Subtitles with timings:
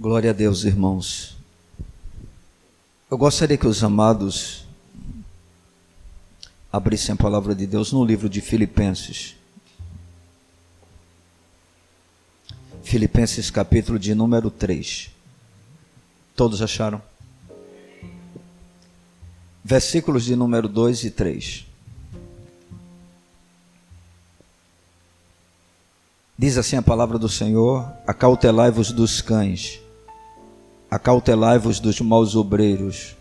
[0.00, 1.36] Glória a Deus, irmãos.
[3.10, 4.64] Eu gostaria que os amados
[6.72, 9.36] abrissem a palavra de Deus no livro de Filipenses.
[12.82, 15.10] Filipenses capítulo de número 3.
[16.34, 17.02] Todos acharam?
[19.62, 21.66] Versículos de número 2 e 3.
[26.38, 29.78] Diz assim a palavra do Senhor: Acautelai-vos dos cães,
[30.90, 33.14] acautelai-vos dos maus obreiros,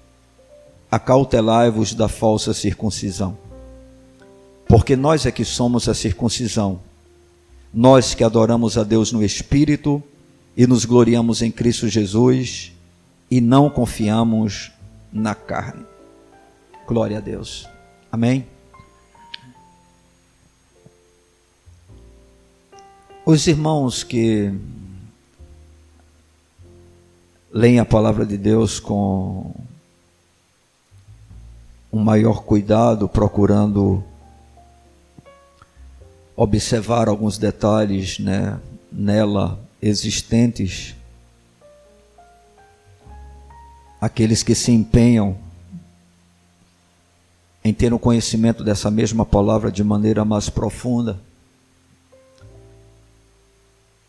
[0.90, 3.38] acautelai-vos da falsa circuncisão.
[4.68, 6.80] Porque nós é que somos a circuncisão,
[7.74, 10.02] nós que adoramos a Deus no Espírito
[10.58, 12.72] e nos gloriamos em Cristo Jesus
[13.30, 14.72] e não confiamos
[15.14, 15.86] na carne.
[16.88, 17.68] Glória a Deus.
[18.12, 18.48] Amém.
[23.24, 24.52] Os irmãos que
[27.52, 29.54] leem a palavra de Deus com
[31.92, 34.04] um maior cuidado, procurando
[36.36, 38.60] observar alguns detalhes né,
[38.92, 40.96] nela existentes,
[44.00, 45.38] aqueles que se empenham
[47.64, 51.20] em ter um conhecimento dessa mesma palavra de maneira mais profunda,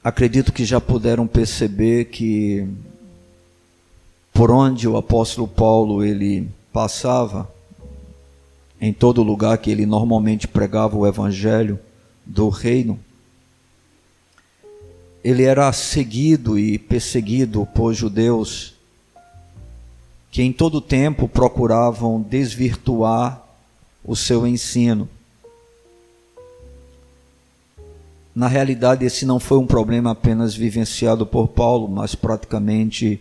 [0.05, 2.69] acredito que já puderam perceber que
[4.41, 7.47] por onde o apóstolo Paulo ele passava,
[8.81, 11.79] em todo lugar que ele normalmente pregava o evangelho
[12.25, 12.99] do reino,
[15.23, 18.73] ele era seguido e perseguido por judeus
[20.31, 23.45] que em todo tempo procuravam desvirtuar
[24.03, 25.07] o seu ensino.
[28.35, 33.21] Na realidade, esse não foi um problema apenas vivenciado por Paulo, mas praticamente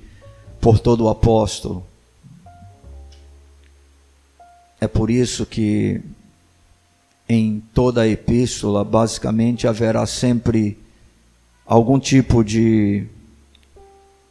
[0.60, 1.86] por todo o apóstolo.
[4.82, 6.02] É por isso que
[7.28, 10.78] em toda a epístola, basicamente, haverá sempre
[11.66, 13.06] algum tipo de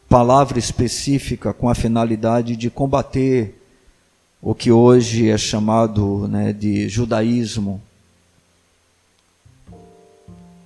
[0.09, 3.55] palavra específica com a finalidade de combater
[4.41, 7.81] o que hoje é chamado né, de judaísmo,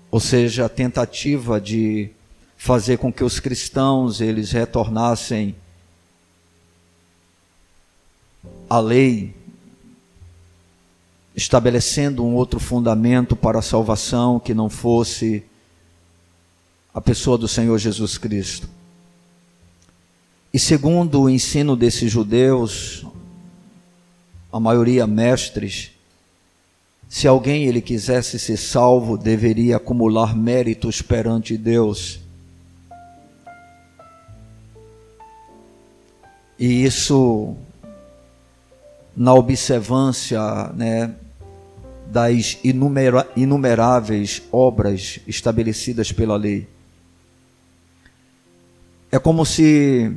[0.10, 2.12] ou seja, a tentativa de
[2.64, 5.54] fazer com que os cristãos eles retornassem
[8.70, 9.36] à lei,
[11.36, 15.44] estabelecendo um outro fundamento para a salvação que não fosse
[16.94, 18.70] a pessoa do Senhor Jesus Cristo.
[20.54, 23.06] E segundo o ensino desses judeus,
[24.50, 25.92] a maioria mestres,
[27.10, 32.23] se alguém ele quisesse ser salvo, deveria acumular méritos perante Deus.
[36.64, 37.58] E isso
[39.14, 41.14] na observância né,
[42.08, 46.66] das inumera, inumeráveis obras estabelecidas pela lei.
[49.12, 50.16] É como se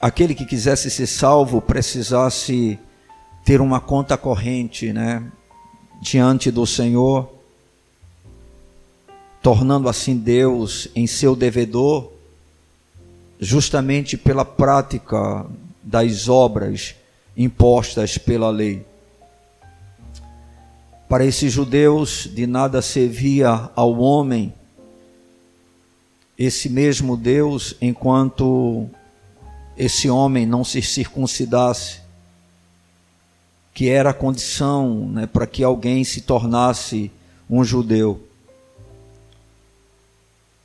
[0.00, 2.76] aquele que quisesse ser salvo precisasse
[3.44, 5.30] ter uma conta corrente, né,
[6.02, 7.32] diante do Senhor,
[9.40, 12.15] tornando assim Deus em seu devedor,
[13.40, 15.46] justamente pela prática
[15.82, 16.94] das obras
[17.36, 18.84] impostas pela lei.
[21.08, 24.52] Para esses judeus, de nada servia ao homem
[26.38, 28.88] esse mesmo Deus enquanto
[29.76, 32.00] esse homem não se circuncidasse
[33.72, 37.10] que era a condição né, para que alguém se tornasse
[37.48, 38.26] um judeu.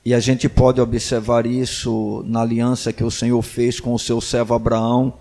[0.03, 4.19] E a gente pode observar isso na aliança que o Senhor fez com o seu
[4.19, 5.13] servo Abraão,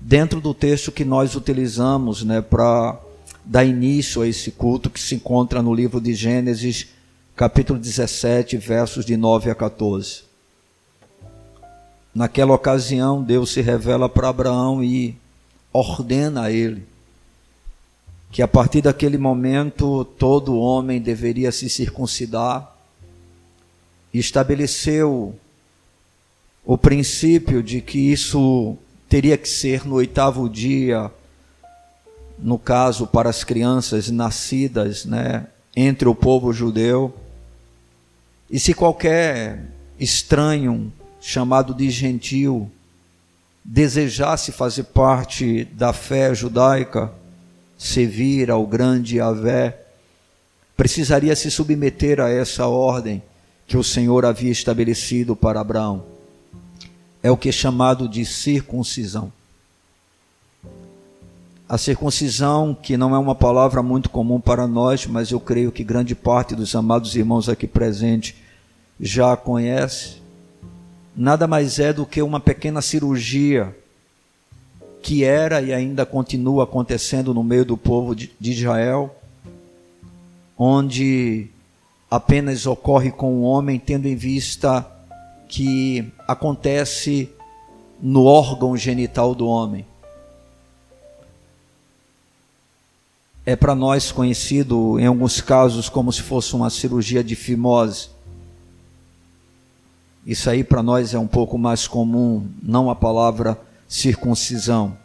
[0.00, 2.98] dentro do texto que nós utilizamos né, para
[3.44, 6.88] dar início a esse culto que se encontra no livro de Gênesis,
[7.36, 10.22] capítulo 17, versos de 9 a 14.
[12.14, 15.16] Naquela ocasião, Deus se revela para Abraão e
[15.72, 16.94] ordena a ele
[18.34, 22.73] que a partir daquele momento todo homem deveria se circuncidar,
[24.18, 25.34] estabeleceu
[26.64, 28.76] o princípio de que isso
[29.08, 31.10] teria que ser no oitavo dia,
[32.38, 35.46] no caso para as crianças nascidas, né,
[35.76, 37.14] entre o povo judeu.
[38.50, 39.64] E se qualquer
[39.98, 42.70] estranho chamado de gentil
[43.64, 47.10] desejasse fazer parte da fé judaica,
[47.78, 49.80] servir ao grande Avé,
[50.76, 53.22] precisaria se submeter a essa ordem,
[53.66, 56.04] que o Senhor havia estabelecido para Abraão.
[57.22, 59.32] É o que é chamado de circuncisão.
[61.66, 65.82] A circuncisão, que não é uma palavra muito comum para nós, mas eu creio que
[65.82, 68.34] grande parte dos amados irmãos aqui presentes
[69.00, 70.22] já a conhece,
[71.16, 73.74] nada mais é do que uma pequena cirurgia
[75.02, 79.14] que era e ainda continua acontecendo no meio do povo de Israel,
[80.56, 81.48] onde
[82.14, 84.86] apenas ocorre com o homem, tendo em vista
[85.48, 87.28] que acontece
[88.00, 89.84] no órgão genital do homem.
[93.46, 98.08] É para nós conhecido, em alguns casos, como se fosse uma cirurgia de fimose.
[100.24, 104.96] Isso aí para nós é um pouco mais comum, não a palavra circuncisão.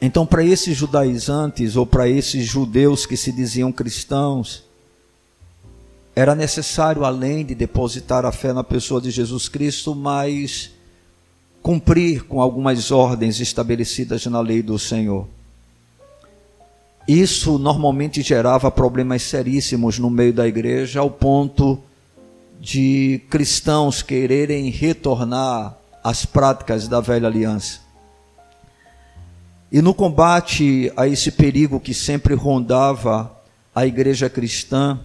[0.00, 4.65] Então, para esses judaizantes ou para esses judeus que se diziam cristãos,
[6.16, 10.70] era necessário, além de depositar a fé na pessoa de Jesus Cristo, mas
[11.62, 15.28] cumprir com algumas ordens estabelecidas na lei do Senhor.
[17.06, 21.78] Isso normalmente gerava problemas seríssimos no meio da igreja, ao ponto
[22.58, 27.80] de cristãos quererem retornar às práticas da velha aliança.
[29.70, 33.30] E no combate a esse perigo que sempre rondava
[33.74, 34.98] a igreja cristã,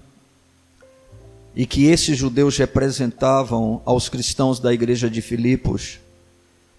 [1.55, 5.99] e que esses judeus representavam aos cristãos da igreja de Filipos,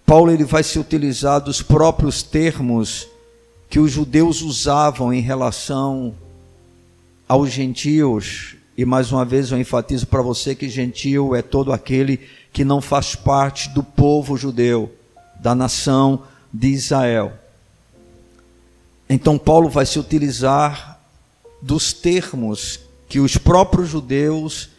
[0.05, 3.07] Paulo ele vai se utilizar dos próprios termos
[3.69, 6.13] que os judeus usavam em relação
[7.27, 12.19] aos gentios, e mais uma vez eu enfatizo para você que gentio é todo aquele
[12.51, 14.91] que não faz parte do povo judeu,
[15.39, 17.33] da nação de Israel.
[19.09, 20.99] Então Paulo vai se utilizar
[21.61, 22.79] dos termos
[23.13, 24.69] que os próprios judeus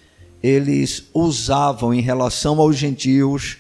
[0.43, 3.59] eles usavam em relação aos gentios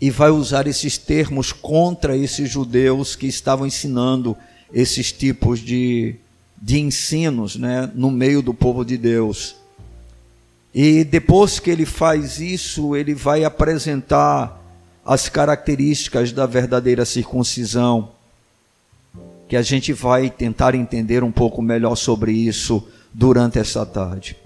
[0.00, 4.36] e vai usar esses termos contra esses judeus que estavam ensinando
[4.74, 6.16] esses tipos de,
[6.60, 9.54] de ensinos né, no meio do povo de Deus.
[10.74, 14.60] E depois que ele faz isso, ele vai apresentar
[15.06, 18.10] as características da verdadeira circuncisão,
[19.48, 24.36] que a gente vai tentar entender um pouco melhor sobre isso durante essa tarde.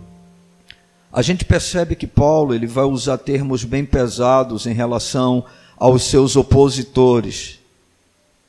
[1.13, 5.45] A gente percebe que Paulo ele vai usar termos bem pesados em relação
[5.77, 7.59] aos seus opositores,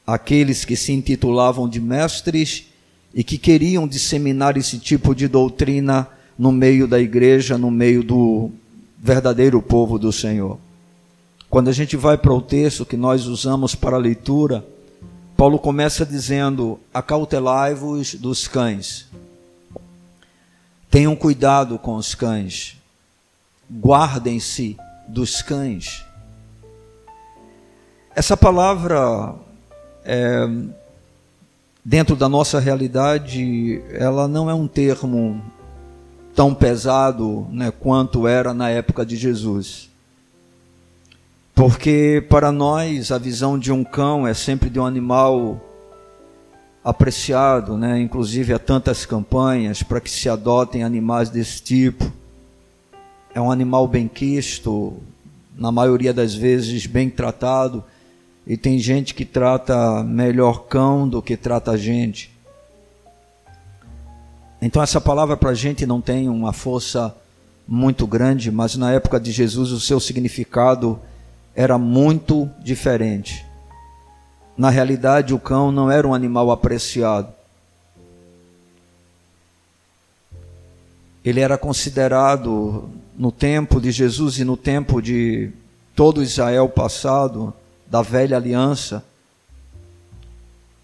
[0.07, 2.67] aqueles que se intitulavam de mestres
[3.13, 6.07] e que queriam disseminar esse tipo de doutrina
[6.37, 8.49] no meio da igreja, no meio do
[8.97, 10.57] verdadeiro povo do Senhor.
[11.49, 14.65] Quando a gente vai para o texto que nós usamos para a leitura,
[15.37, 19.05] Paulo começa dizendo: Acautelai-vos dos cães.
[20.93, 22.77] Tenham cuidado com os cães.
[23.67, 26.05] Guardem-se dos cães.
[28.15, 29.33] Essa palavra,
[30.05, 30.47] é,
[31.83, 35.41] dentro da nossa realidade, ela não é um termo
[36.35, 39.89] tão pesado né, quanto era na época de Jesus.
[41.55, 45.59] Porque para nós a visão de um cão é sempre de um animal
[46.83, 47.99] apreciado, né?
[47.99, 52.11] inclusive há tantas campanhas para que se adotem animais desse tipo.
[53.33, 54.97] É um animal bem quisto,
[55.55, 57.83] na maioria das vezes bem tratado,
[58.45, 62.31] e tem gente que trata melhor cão do que trata a gente.
[64.61, 67.15] Então essa palavra para a gente não tem uma força
[67.67, 70.99] muito grande, mas na época de Jesus o seu significado
[71.55, 73.45] era muito diferente.
[74.57, 77.33] Na realidade, o cão não era um animal apreciado.
[81.25, 85.51] Ele era considerado no tempo de Jesus e no tempo de
[85.95, 87.53] todo Israel passado,
[87.87, 89.03] da velha aliança,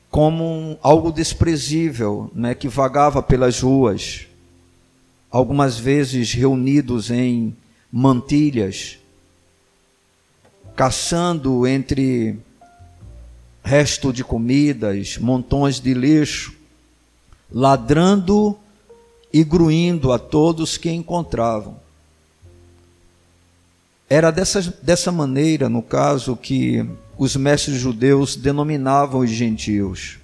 [0.10, 4.28] como algo desprezível, né, que vagava pelas ruas,
[5.30, 7.56] algumas vezes reunidos em
[7.92, 9.00] mantilhas,
[10.76, 12.40] caçando entre
[13.64, 16.54] resto de comidas, montões de lixo,
[17.52, 18.58] ladrando
[19.32, 21.78] e gruindo a todos que encontravam.
[24.10, 26.84] Era dessa, dessa maneira, no caso, que
[27.16, 30.18] os mestres judeus denominavam os gentios.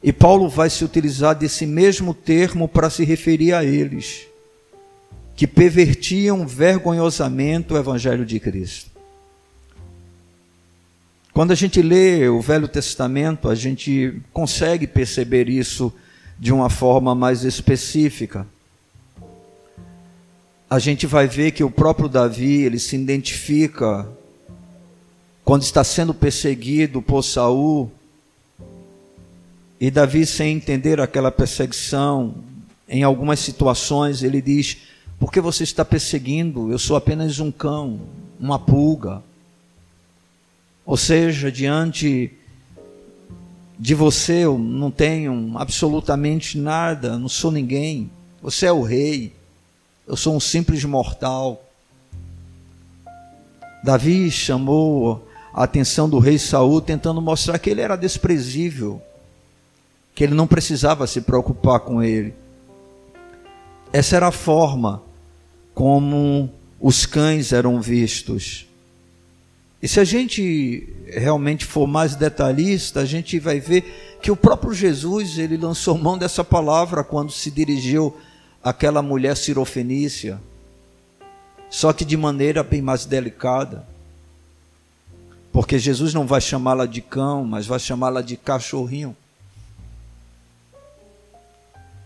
[0.00, 4.26] E Paulo vai se utilizar desse mesmo termo para se referir a eles,
[5.34, 8.91] que pervertiam vergonhosamente o evangelho de Cristo.
[11.32, 15.92] Quando a gente lê o Velho Testamento, a gente consegue perceber isso
[16.38, 18.46] de uma forma mais específica.
[20.68, 24.08] a gente vai ver que o próprio Davi, ele se identifica
[25.44, 27.92] quando está sendo perseguido por Saul,
[29.78, 32.36] e Davi, sem entender aquela perseguição,
[32.88, 34.78] em algumas situações ele diz:
[35.18, 36.70] Por que você está perseguindo?
[36.70, 38.00] Eu sou apenas um cão,
[38.40, 39.22] uma pulga.
[40.84, 42.32] Ou seja, diante
[43.78, 48.10] de você eu não tenho absolutamente nada, não sou ninguém.
[48.40, 49.32] Você é o rei,
[50.06, 51.64] eu sou um simples mortal.
[53.82, 59.02] Davi chamou a atenção do rei Saul, tentando mostrar que ele era desprezível,
[60.14, 62.34] que ele não precisava se preocupar com ele.
[63.92, 65.02] Essa era a forma
[65.74, 68.66] como os cães eram vistos.
[69.82, 74.72] E se a gente realmente for mais detalhista, a gente vai ver que o próprio
[74.72, 78.16] Jesus, ele lançou mão dessa palavra quando se dirigiu
[78.62, 80.40] àquela mulher sirofenícia,
[81.68, 83.84] só que de maneira bem mais delicada.
[85.50, 89.16] Porque Jesus não vai chamá-la de cão, mas vai chamá-la de cachorrinho.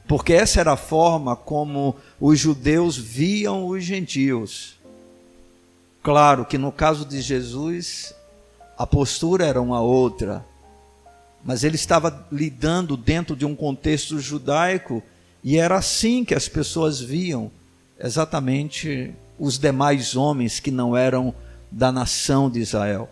[0.08, 4.75] Porque essa era a forma como os judeus viam os gentios.
[6.06, 8.14] Claro que no caso de Jesus,
[8.78, 10.46] a postura era uma outra,
[11.42, 15.02] mas ele estava lidando dentro de um contexto judaico
[15.42, 17.50] e era assim que as pessoas viam
[17.98, 21.34] exatamente os demais homens que não eram
[21.72, 23.10] da nação de Israel.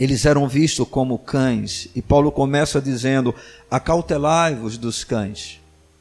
[0.00, 3.34] Eles eram vistos como cães, e Paulo começa dizendo:
[3.70, 5.60] acautelai-vos dos cães,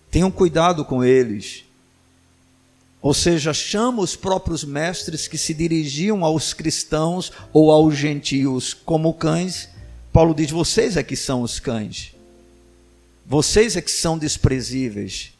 [0.10, 1.64] tenham cuidado com eles,
[3.05, 9.13] ou seja, chama os próprios mestres que se dirigiam aos cristãos ou aos gentios como
[9.13, 9.69] cães.
[10.12, 12.15] Paulo diz: vocês é que são os cães.
[13.24, 15.33] Vocês é que são desprezíveis.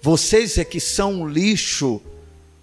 [0.00, 2.00] Vocês é que são um lixo,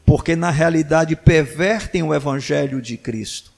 [0.03, 3.51] porque na realidade pervertem o evangelho de Cristo.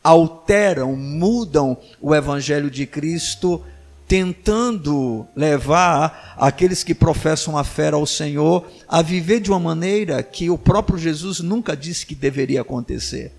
[0.00, 3.64] Alteram, mudam o evangelho de Cristo
[4.10, 10.50] tentando levar aqueles que professam a fé ao Senhor a viver de uma maneira que
[10.50, 13.30] o próprio Jesus nunca disse que deveria acontecer.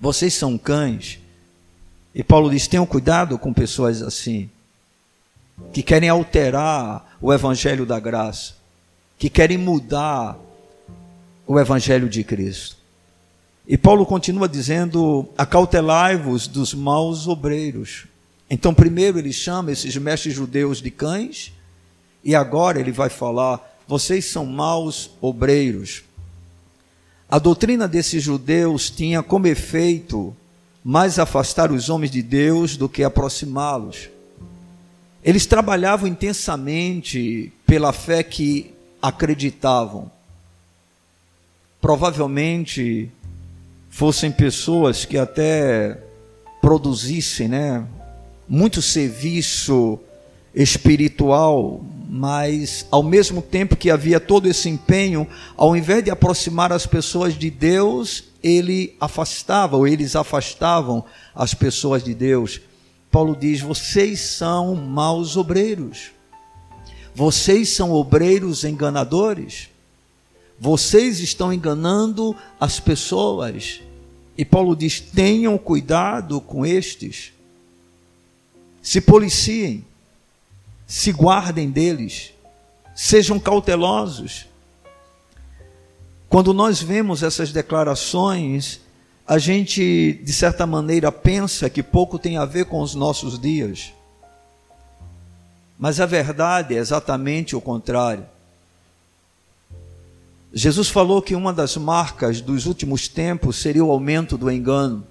[0.00, 1.18] Vocês são cães.
[2.14, 4.48] E Paulo diz: tenham cuidado com pessoas assim,
[5.72, 8.54] que querem alterar o evangelho da graça,
[9.18, 10.38] que querem mudar
[11.48, 12.76] o evangelho de Cristo.
[13.66, 18.13] E Paulo continua dizendo: acautelai-vos dos maus obreiros.
[18.54, 21.52] Então, primeiro ele chama esses mestres judeus de cães,
[22.22, 26.04] e agora ele vai falar: vocês são maus obreiros.
[27.28, 30.32] A doutrina desses judeus tinha como efeito
[30.84, 34.08] mais afastar os homens de Deus do que aproximá-los.
[35.24, 40.08] Eles trabalhavam intensamente pela fé que acreditavam.
[41.80, 43.10] Provavelmente
[43.90, 45.98] fossem pessoas que até
[46.60, 47.84] produzissem, né,
[48.48, 49.98] muito serviço
[50.54, 56.86] espiritual, mas ao mesmo tempo que havia todo esse empenho, ao invés de aproximar as
[56.86, 62.60] pessoas de Deus, ele afastava, ou eles afastavam as pessoas de Deus.
[63.10, 66.12] Paulo diz: vocês são maus obreiros,
[67.14, 69.68] vocês são obreiros enganadores,
[70.58, 73.80] vocês estão enganando as pessoas.
[74.38, 77.33] E Paulo diz: tenham cuidado com estes
[78.84, 79.82] se policiem,
[80.86, 82.34] se guardem deles,
[82.94, 84.46] sejam cautelosos.
[86.28, 88.82] Quando nós vemos essas declarações,
[89.26, 93.94] a gente, de certa maneira, pensa que pouco tem a ver com os nossos dias.
[95.78, 98.26] Mas a verdade é exatamente o contrário.
[100.52, 105.06] Jesus falou que uma das marcas dos últimos tempos seria o aumento do engano.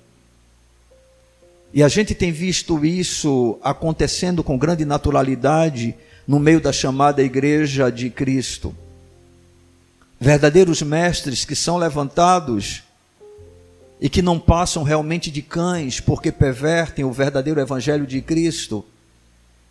[1.74, 5.96] E a gente tem visto isso acontecendo com grande naturalidade
[6.28, 8.76] no meio da chamada Igreja de Cristo.
[10.20, 12.84] Verdadeiros mestres que são levantados
[14.00, 18.86] e que não passam realmente de cães porque pervertem o verdadeiro Evangelho de Cristo.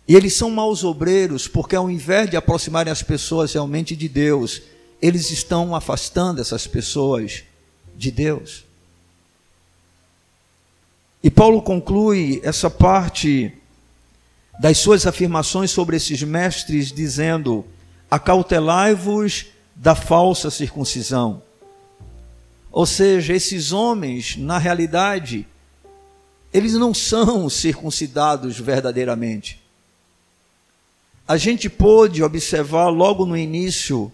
[0.05, 4.61] E eles são maus obreiros porque, ao invés de aproximarem as pessoas realmente de Deus,
[5.01, 7.43] eles estão afastando essas pessoas
[7.95, 8.65] de Deus.
[11.23, 13.53] E Paulo conclui essa parte
[14.59, 17.65] das suas afirmações sobre esses mestres, dizendo:
[18.11, 21.41] acautelai-vos da falsa circuncisão.
[22.69, 25.47] Ou seja, esses homens, na realidade,
[26.53, 29.61] eles não são circuncidados verdadeiramente.
[31.25, 34.11] A gente pôde observar logo no início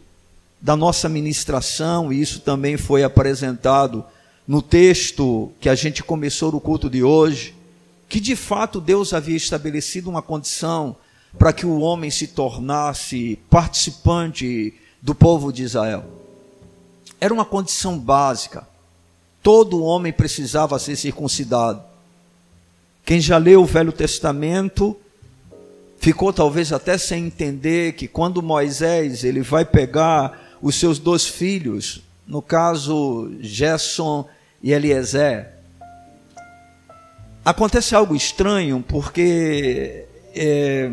[0.62, 4.06] da nossa ministração, e isso também foi apresentado
[4.50, 7.54] no texto que a gente começou no culto de hoje,
[8.10, 10.96] que de fato Deus havia estabelecido uma condição
[11.38, 16.04] para que o homem se tornasse participante do povo de Israel.
[17.22, 18.68] Era uma condição básica.
[19.44, 21.84] Todo homem precisava ser circuncidado.
[23.06, 24.98] Quem já leu o Velho Testamento
[26.00, 32.02] ficou talvez até sem entender que quando Moisés ele vai pegar os seus dois filhos,
[32.26, 34.28] no caso Gerson
[34.62, 35.54] e Eliezer,
[37.44, 40.90] acontece algo estranho porque é,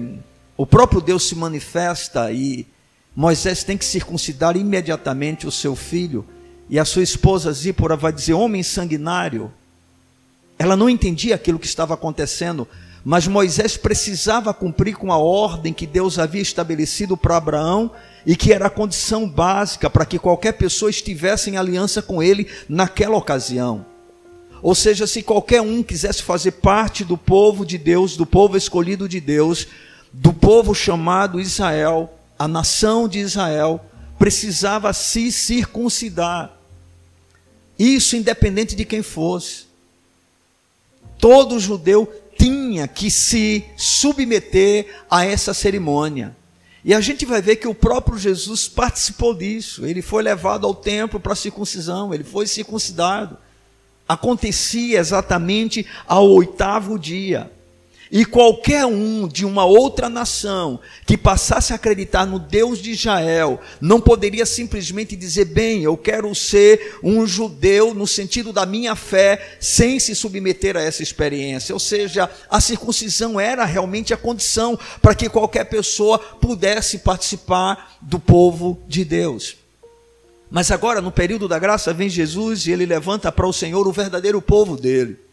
[0.57, 2.67] o próprio Deus se manifesta e
[3.15, 6.25] Moisés tem que circuncidar imediatamente o seu filho
[6.69, 9.53] e a sua esposa Zípora vai dizer homem sanguinário.
[10.59, 12.67] Ela não entendia aquilo que estava acontecendo,
[13.05, 17.91] mas Moisés precisava cumprir com a ordem que Deus havia estabelecido para Abraão
[18.27, 22.49] e que era a condição básica para que qualquer pessoa estivesse em aliança com ele
[22.69, 23.87] naquela ocasião.
[24.61, 29.09] Ou seja, se qualquer um quisesse fazer parte do povo de Deus, do povo escolhido
[29.09, 29.69] de Deus,
[30.13, 33.81] do povo chamado Israel, a nação de Israel,
[34.19, 36.53] precisava se circuncidar.
[37.79, 39.67] Isso independente de quem fosse.
[41.19, 46.37] Todo judeu tinha que se submeter a essa cerimônia.
[46.87, 49.85] E a gente vai ver que o próprio Jesus participou disso.
[49.85, 53.37] Ele foi levado ao templo para a circuncisão, ele foi circuncidado.
[54.09, 57.51] Acontecia exatamente ao oitavo dia.
[58.11, 63.61] E qualquer um de uma outra nação que passasse a acreditar no Deus de Israel,
[63.81, 69.57] não poderia simplesmente dizer, bem, eu quero ser um judeu no sentido da minha fé,
[69.59, 71.75] sem se submeter a essa experiência.
[71.75, 78.21] Ou seja, a circuncisão era realmente a condição para que qualquer pessoa pudesse participar do
[78.21, 79.57] povo de Deus.
[80.49, 83.93] Mas agora, no período da graça, vem Jesus e ele levanta para o Senhor o
[83.93, 85.26] verdadeiro povo dele.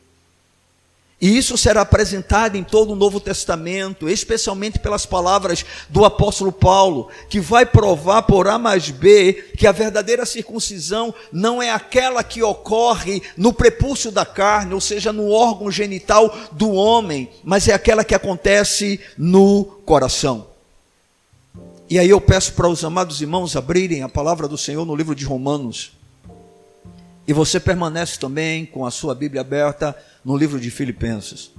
[1.23, 7.07] E isso será apresentado em todo o Novo Testamento, especialmente pelas palavras do apóstolo Paulo,
[7.29, 12.43] que vai provar por A mais B que a verdadeira circuncisão não é aquela que
[12.43, 18.03] ocorre no prepúcio da carne, ou seja, no órgão genital do homem, mas é aquela
[18.03, 20.47] que acontece no coração.
[21.89, 25.15] E aí eu peço para os amados irmãos abrirem a palavra do Senhor no livro
[25.15, 25.93] de Romanos.
[27.25, 31.51] E você permanece também com a sua Bíblia aberta no livro de Filipenses.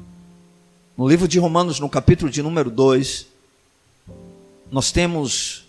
[0.97, 3.27] No livro de Romanos, no capítulo de número 2,
[4.71, 5.65] nós temos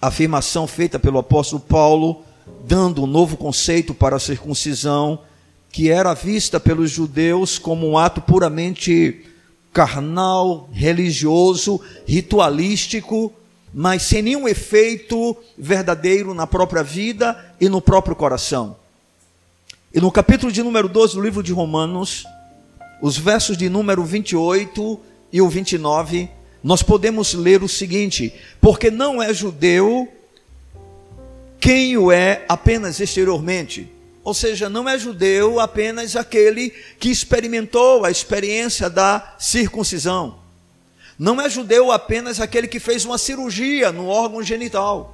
[0.00, 2.22] a afirmação feita pelo apóstolo Paulo,
[2.66, 5.20] dando um novo conceito para a circuncisão,
[5.70, 9.24] que era vista pelos judeus como um ato puramente
[9.72, 13.32] carnal, religioso, ritualístico,
[13.72, 18.76] mas sem nenhum efeito verdadeiro na própria vida e no próprio coração.
[19.94, 22.24] E no capítulo de número 12 do livro de Romanos,
[23.00, 25.00] os versos de número 28
[25.32, 26.28] e o 29,
[26.64, 30.08] nós podemos ler o seguinte: Porque não é judeu
[31.60, 33.88] quem o é apenas exteriormente.
[34.24, 40.40] Ou seja, não é judeu apenas aquele que experimentou a experiência da circuncisão.
[41.16, 45.13] Não é judeu apenas aquele que fez uma cirurgia no órgão genital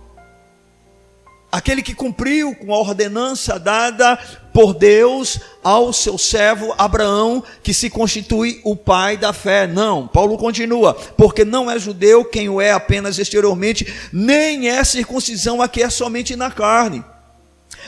[1.50, 4.16] aquele que cumpriu com a ordenança dada
[4.52, 9.66] por Deus ao seu servo Abraão, que se constitui o pai da fé.
[9.66, 15.62] Não, Paulo continua, porque não é judeu quem o é apenas exteriormente, nem é circuncisão
[15.62, 17.04] a que é somente na carne.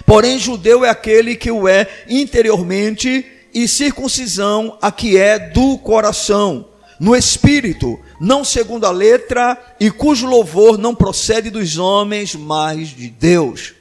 [0.06, 6.71] Porém, judeu é aquele que o é interiormente, e circuncisão a que é do coração
[7.02, 13.10] no espírito, não segundo a letra, e cujo louvor não procede dos homens, mas de
[13.10, 13.74] Deus.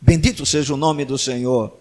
[0.00, 1.76] Bendito seja o nome do Senhor.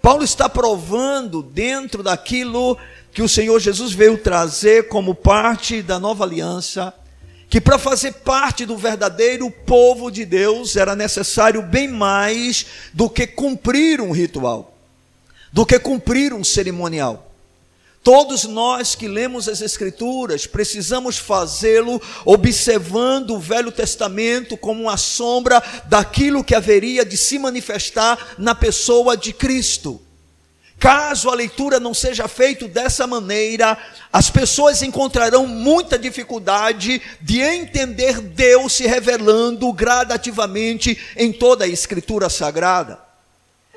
[0.00, 2.78] Paulo está provando dentro daquilo
[3.12, 6.94] que o Senhor Jesus veio trazer como parte da nova aliança,
[7.50, 12.64] que para fazer parte do verdadeiro povo de Deus era necessário bem mais
[12.94, 14.78] do que cumprir um ritual,
[15.52, 17.25] do que cumprir um cerimonial.
[18.06, 25.60] Todos nós que lemos as Escrituras precisamos fazê-lo observando o Velho Testamento como uma sombra
[25.86, 30.00] daquilo que haveria de se manifestar na pessoa de Cristo.
[30.78, 33.76] Caso a leitura não seja feita dessa maneira,
[34.12, 42.30] as pessoas encontrarão muita dificuldade de entender Deus se revelando gradativamente em toda a Escritura
[42.30, 43.05] Sagrada.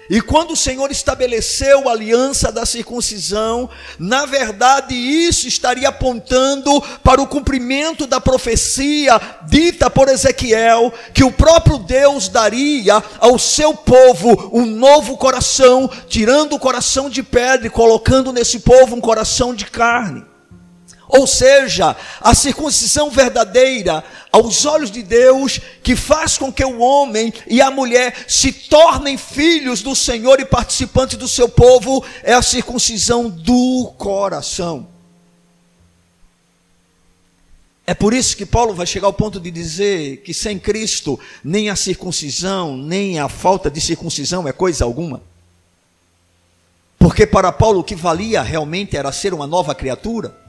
[0.10, 3.70] E quando o Senhor estabeleceu a aliança da circuncisão,
[4.00, 11.32] na verdade isso estaria apontando para o cumprimento da profecia dita por Ezequiel, que o
[11.32, 17.70] próprio Deus daria ao seu povo um novo coração, tirando o coração de pedra e
[17.70, 20.29] colocando nesse povo um coração de carne.
[21.10, 27.34] Ou seja, a circuncisão verdadeira, aos olhos de Deus, que faz com que o homem
[27.48, 32.44] e a mulher se tornem filhos do Senhor e participantes do seu povo, é a
[32.44, 34.88] circuncisão do coração.
[37.88, 41.72] É por isso que Paulo vai chegar ao ponto de dizer que sem Cristo, nem
[41.72, 45.24] a circuncisão, nem a falta de circuncisão é coisa alguma.
[47.00, 50.49] Porque para Paulo o que valia realmente era ser uma nova criatura.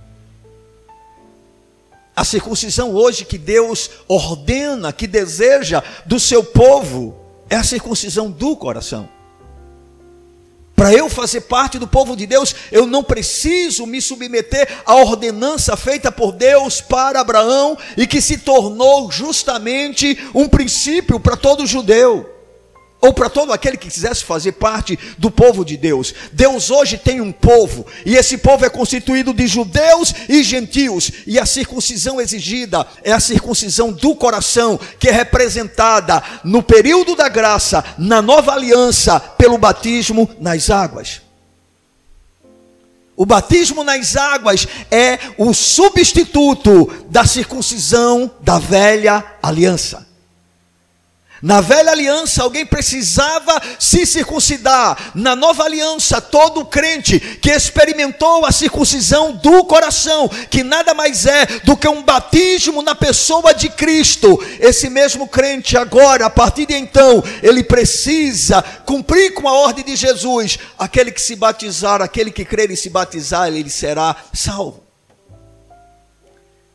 [2.14, 7.16] A circuncisão hoje que Deus ordena, que deseja do seu povo,
[7.49, 9.09] é a circuncisão do coração.
[10.75, 15.77] Para eu fazer parte do povo de Deus, eu não preciso me submeter à ordenança
[15.77, 22.39] feita por Deus para Abraão e que se tornou justamente um princípio para todo judeu
[23.01, 26.15] ou para todo aquele que quisesse fazer parte do povo de Deus.
[26.33, 31.39] Deus hoje tem um povo, e esse povo é constituído de judeus e gentios, e
[31.39, 37.85] a circuncisão exigida é a circuncisão do coração, que é representada no período da graça,
[37.97, 41.23] na nova aliança, pelo batismo nas águas.
[43.17, 50.10] O batismo nas águas é o substituto da circuncisão da velha aliança.
[51.42, 55.12] Na velha aliança, alguém precisava se circuncidar.
[55.14, 61.46] Na nova aliança, todo crente que experimentou a circuncisão do coração, que nada mais é
[61.64, 66.74] do que um batismo na pessoa de Cristo, esse mesmo crente, agora, a partir de
[66.74, 72.44] então, ele precisa cumprir com a ordem de Jesus: aquele que se batizar, aquele que
[72.44, 74.89] crer e se batizar, ele será salvo.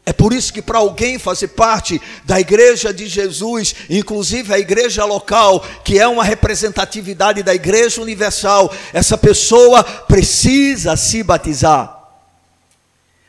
[0.05, 5.03] É por isso que para alguém fazer parte da igreja de Jesus, inclusive a igreja
[5.03, 11.95] local, que é uma representatividade da igreja universal, essa pessoa precisa se batizar.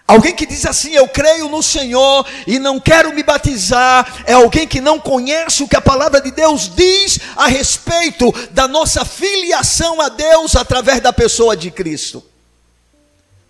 [0.06, 4.68] Alguém que diz assim, eu creio no Senhor e não quero me batizar, é alguém
[4.68, 10.00] que não conhece o que a palavra de Deus diz a respeito da nossa filiação
[10.00, 12.22] a Deus através da pessoa de Cristo.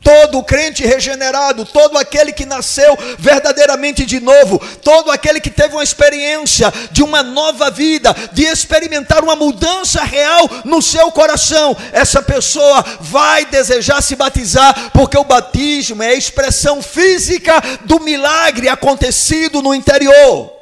[0.07, 5.83] Todo crente regenerado, todo aquele que nasceu verdadeiramente de novo, todo aquele que teve uma
[5.83, 12.85] experiência de uma nova vida, de experimentar uma mudança real no seu coração, essa pessoa
[13.01, 19.75] vai desejar se batizar, porque o batismo é a expressão física do milagre acontecido no
[19.75, 20.53] interior.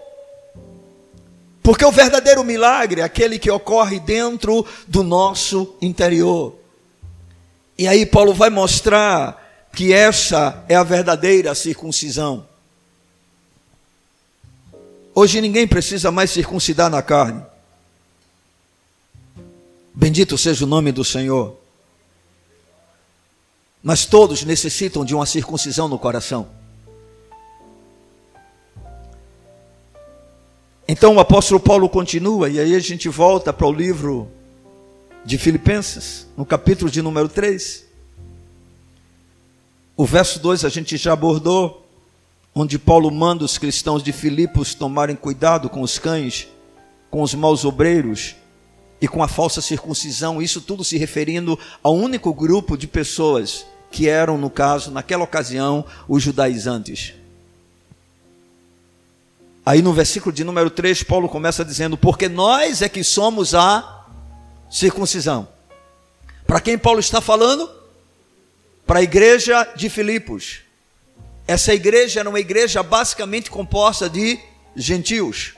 [1.63, 6.64] Porque o verdadeiro milagre é aquele que ocorre dentro do nosso interior.
[7.77, 12.47] E aí Paulo vai mostrar que essa é a verdadeira circuncisão.
[15.15, 17.43] Hoje ninguém precisa mais circuncidar na carne.
[19.93, 21.57] Bendito seja o nome do Senhor.
[23.83, 26.49] Mas todos necessitam de uma circuncisão no coração.
[30.87, 34.31] Então o apóstolo Paulo continua, e aí a gente volta para o livro
[35.25, 37.85] de Filipenses, no capítulo de número 3.
[39.97, 41.87] O verso 2 a gente já abordou,
[42.55, 46.49] onde Paulo manda os cristãos de Filipos tomarem cuidado com os cães,
[47.11, 48.37] com os maus obreiros
[49.01, 54.09] e com a falsa circuncisão, isso tudo se referindo ao único grupo de pessoas que
[54.09, 57.15] eram, no caso, naquela ocasião, os judaizantes.
[59.65, 63.94] Aí no versículo de número 3, Paulo começa dizendo: Porque nós é que somos a
[64.75, 65.49] circuncisão.
[66.45, 67.71] Para quem Paulo está falando?
[68.85, 70.63] Para a igreja de Filipos.
[71.47, 74.37] Essa igreja era uma igreja basicamente composta de
[74.75, 75.55] gentios,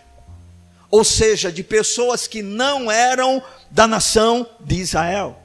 [0.91, 5.39] ou seja, de pessoas que não eram da nação de Israel.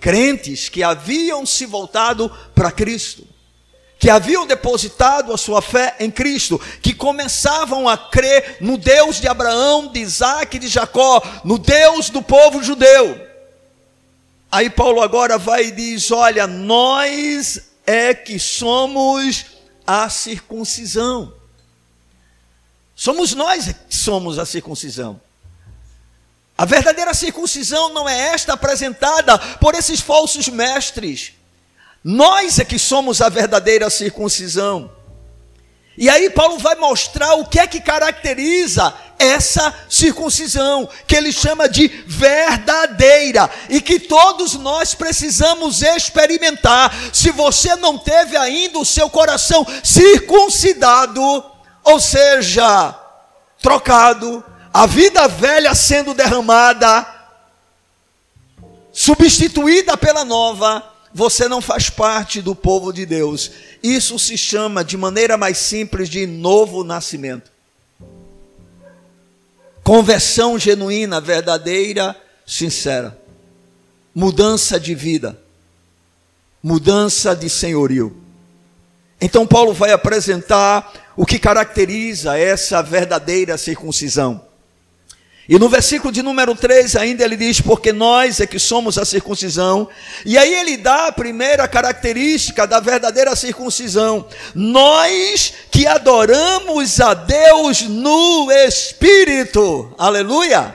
[0.00, 3.26] Crentes que haviam se voltado para Cristo
[4.00, 9.28] que haviam depositado a sua fé em Cristo, que começavam a crer no Deus de
[9.28, 13.28] Abraão, de Isaac e de Jacó, no Deus do povo judeu.
[14.50, 19.44] Aí Paulo agora vai e diz: Olha, nós é que somos
[19.86, 21.34] a circuncisão.
[22.96, 25.20] Somos nós é que somos a circuncisão.
[26.56, 31.34] A verdadeira circuncisão não é esta apresentada por esses falsos mestres
[32.02, 34.90] nós é que somos a verdadeira circuncisão.
[35.98, 41.68] E aí Paulo vai mostrar o que é que caracteriza essa circuncisão, que ele chama
[41.68, 46.90] de verdadeira, e que todos nós precisamos experimentar.
[47.12, 51.20] Se você não teve ainda o seu coração circuncidado,
[51.84, 52.98] ou seja,
[53.60, 57.06] trocado, a vida velha sendo derramada,
[58.90, 63.50] substituída pela nova, você não faz parte do povo de Deus.
[63.82, 67.50] Isso se chama, de maneira mais simples, de novo nascimento.
[69.82, 73.18] Conversão genuína, verdadeira, sincera.
[74.14, 75.38] Mudança de vida.
[76.62, 78.16] Mudança de senhorio.
[79.20, 84.49] Então, Paulo vai apresentar o que caracteriza essa verdadeira circuncisão.
[85.50, 89.04] E no versículo de número 3 ainda ele diz: Porque nós é que somos a
[89.04, 89.88] circuncisão.
[90.24, 97.82] E aí ele dá a primeira característica da verdadeira circuncisão: Nós que adoramos a Deus
[97.82, 99.92] no Espírito.
[99.98, 100.72] Aleluia!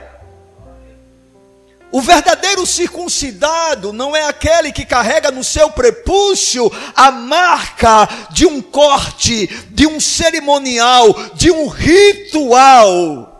[1.89, 8.61] O verdadeiro circuncidado não é aquele que carrega no seu prepúcio a marca de um
[8.61, 13.34] corte, de um cerimonial, de um ritual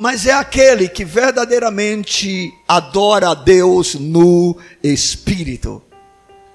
[0.00, 5.82] mas é aquele que verdadeiramente adora a Deus no Espírito.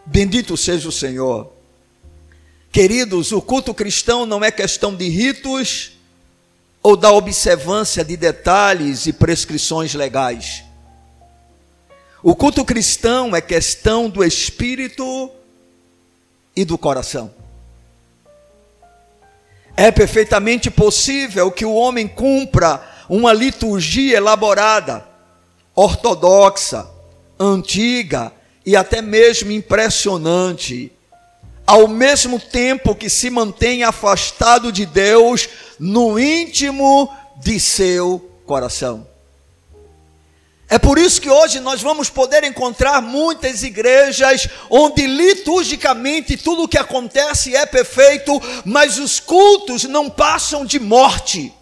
[0.03, 1.53] Bendito seja o Senhor.
[2.71, 5.91] Queridos, o culto cristão não é questão de ritos
[6.81, 10.63] ou da observância de detalhes e prescrições legais.
[12.23, 15.29] O culto cristão é questão do espírito
[16.55, 17.31] e do coração.
[19.77, 25.05] É perfeitamente possível que o homem cumpra uma liturgia elaborada,
[25.73, 26.87] ortodoxa,
[27.39, 28.31] antiga
[28.65, 30.91] e até mesmo impressionante,
[31.67, 39.07] ao mesmo tempo que se mantém afastado de Deus no íntimo de seu coração.
[40.67, 46.67] É por isso que hoje nós vamos poder encontrar muitas igrejas onde liturgicamente tudo o
[46.67, 51.53] que acontece é perfeito, mas os cultos não passam de morte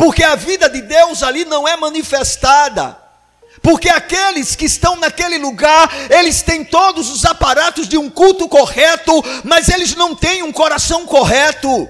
[0.00, 2.96] porque a vida de Deus ali não é manifestada.
[3.60, 9.12] Porque aqueles que estão naquele lugar, eles têm todos os aparatos de um culto correto,
[9.44, 11.86] mas eles não têm um coração correto.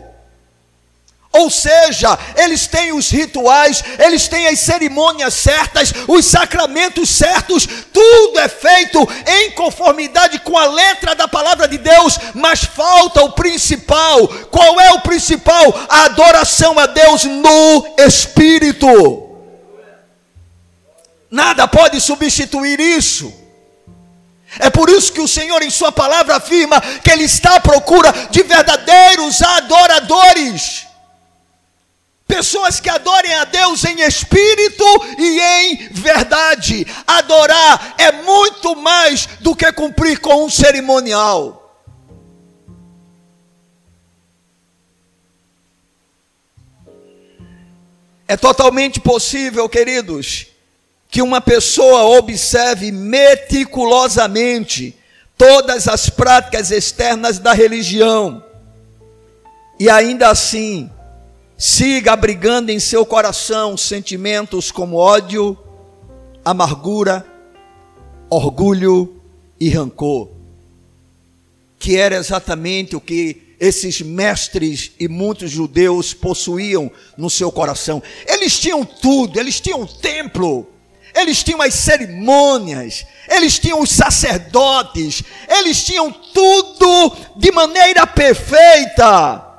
[1.33, 8.41] Ou seja, eles têm os rituais, eles têm as cerimônias certas, os sacramentos certos, tudo
[8.41, 14.27] é feito em conformidade com a letra da palavra de Deus, mas falta o principal.
[14.51, 15.73] Qual é o principal?
[15.89, 19.29] A adoração a Deus no Espírito.
[21.31, 23.33] Nada pode substituir isso.
[24.59, 28.13] É por isso que o Senhor, em Sua palavra, afirma que Ele está à procura
[28.33, 30.90] de verdadeiros adoradores
[32.31, 34.85] Pessoas que adorem a Deus em espírito
[35.19, 36.87] e em verdade.
[37.05, 41.57] Adorar é muito mais do que cumprir com um cerimonial.
[48.29, 50.47] É totalmente possível, queridos,
[51.09, 54.97] que uma pessoa observe meticulosamente
[55.37, 58.41] todas as práticas externas da religião
[59.81, 60.89] e ainda assim
[61.61, 65.59] siga abrigando em seu coração sentimentos como ódio,
[66.43, 67.27] amargura,
[68.31, 69.21] orgulho
[69.61, 70.31] e rancor,
[71.79, 78.03] que era exatamente o que esses mestres e muitos judeus possuíam no seu coração.
[78.27, 80.67] Eles tinham tudo, eles tinham o templo,
[81.15, 89.50] eles tinham as cerimônias, eles tinham os sacerdotes, eles tinham tudo de maneira perfeita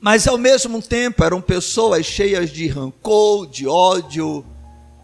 [0.00, 4.44] mas ao mesmo tempo eram pessoas cheias de rancor, de ódio,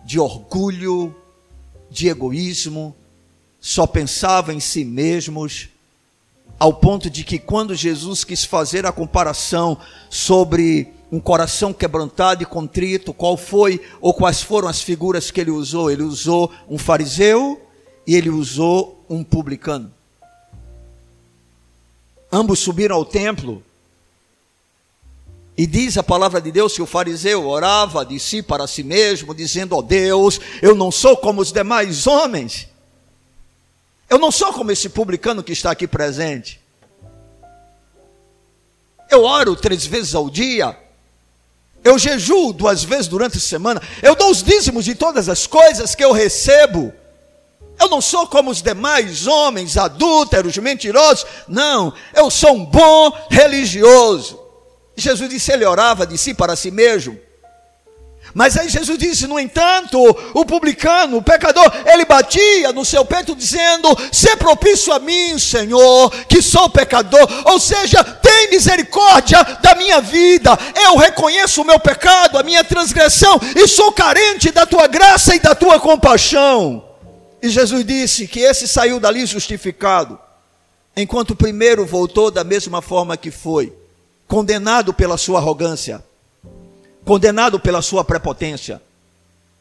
[0.05, 1.15] de orgulho,
[1.91, 2.97] de egoísmo,
[3.61, 5.69] só pensavam em si mesmos,
[6.59, 9.79] ao ponto de que quando Jesus quis fazer a comparação
[10.09, 15.51] sobre um coração quebrantado e contrito, qual foi ou quais foram as figuras que ele
[15.51, 15.91] usou?
[15.91, 17.61] Ele usou um fariseu
[18.07, 19.93] e ele usou um publicano.
[22.33, 23.63] Ambos subiram ao templo
[25.57, 29.35] e diz a palavra de Deus que o fariseu orava de si para si mesmo,
[29.35, 32.69] dizendo: Ó oh Deus, eu não sou como os demais homens.
[34.09, 36.61] Eu não sou como esse publicano que está aqui presente.
[39.11, 40.79] Eu oro três vezes ao dia.
[41.83, 43.81] Eu jejuo duas vezes durante a semana.
[44.03, 46.93] Eu dou os dízimos de todas as coisas que eu recebo.
[47.81, 51.27] Eu não sou como os demais homens adúlteros, mentirosos.
[51.49, 54.46] Não, eu sou um bom religioso.
[54.97, 57.19] Jesus disse: ele orava de si para si mesmo.
[58.35, 59.99] Mas aí Jesus disse: no entanto,
[60.35, 66.11] o publicano, o pecador, ele batia no seu peito, dizendo: Se propício a mim, Senhor,
[66.27, 67.27] que sou pecador.
[67.45, 70.59] Ou seja, tem misericórdia da minha vida.
[70.75, 75.41] Eu reconheço o meu pecado, a minha transgressão, e sou carente da tua graça e
[75.41, 76.85] da tua compaixão.
[77.43, 80.19] E Jesus disse que esse saiu dali justificado,
[80.97, 83.73] enquanto o primeiro voltou da mesma forma que foi,
[84.27, 86.03] condenado pela sua arrogância
[87.07, 88.83] condenado pela sua prepotência,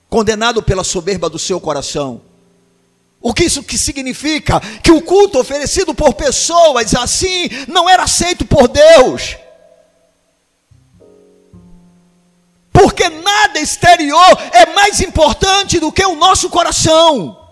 [0.10, 2.20] condenado pela soberba do seu coração.
[3.22, 4.60] O que isso que significa?
[4.82, 9.38] Que o culto oferecido por pessoas assim não era aceito por Deus.
[12.74, 17.45] Porque nada exterior é mais importante do que o nosso coração.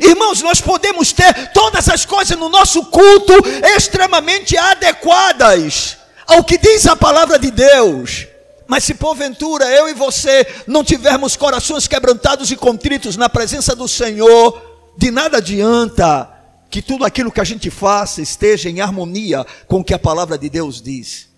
[0.00, 3.34] Irmãos, nós podemos ter todas as coisas no nosso culto
[3.76, 8.26] extremamente adequadas ao que diz a palavra de Deus.
[8.66, 13.88] Mas se porventura eu e você não tivermos corações quebrantados e contritos na presença do
[13.88, 14.62] Senhor,
[14.96, 16.30] de nada adianta
[16.70, 20.38] que tudo aquilo que a gente faça esteja em harmonia com o que a palavra
[20.38, 21.29] de Deus diz.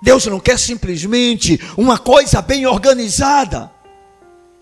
[0.00, 3.70] Deus não quer simplesmente uma coisa bem organizada.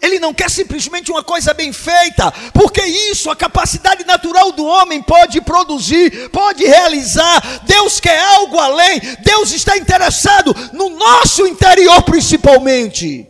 [0.01, 5.03] Ele não quer simplesmente uma coisa bem feita, porque isso, a capacidade natural do homem
[5.03, 7.63] pode produzir, pode realizar.
[7.65, 13.27] Deus quer algo além, Deus está interessado no nosso interior principalmente.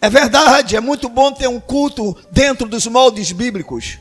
[0.00, 3.98] É verdade, é muito bom ter um culto dentro dos moldes bíblicos.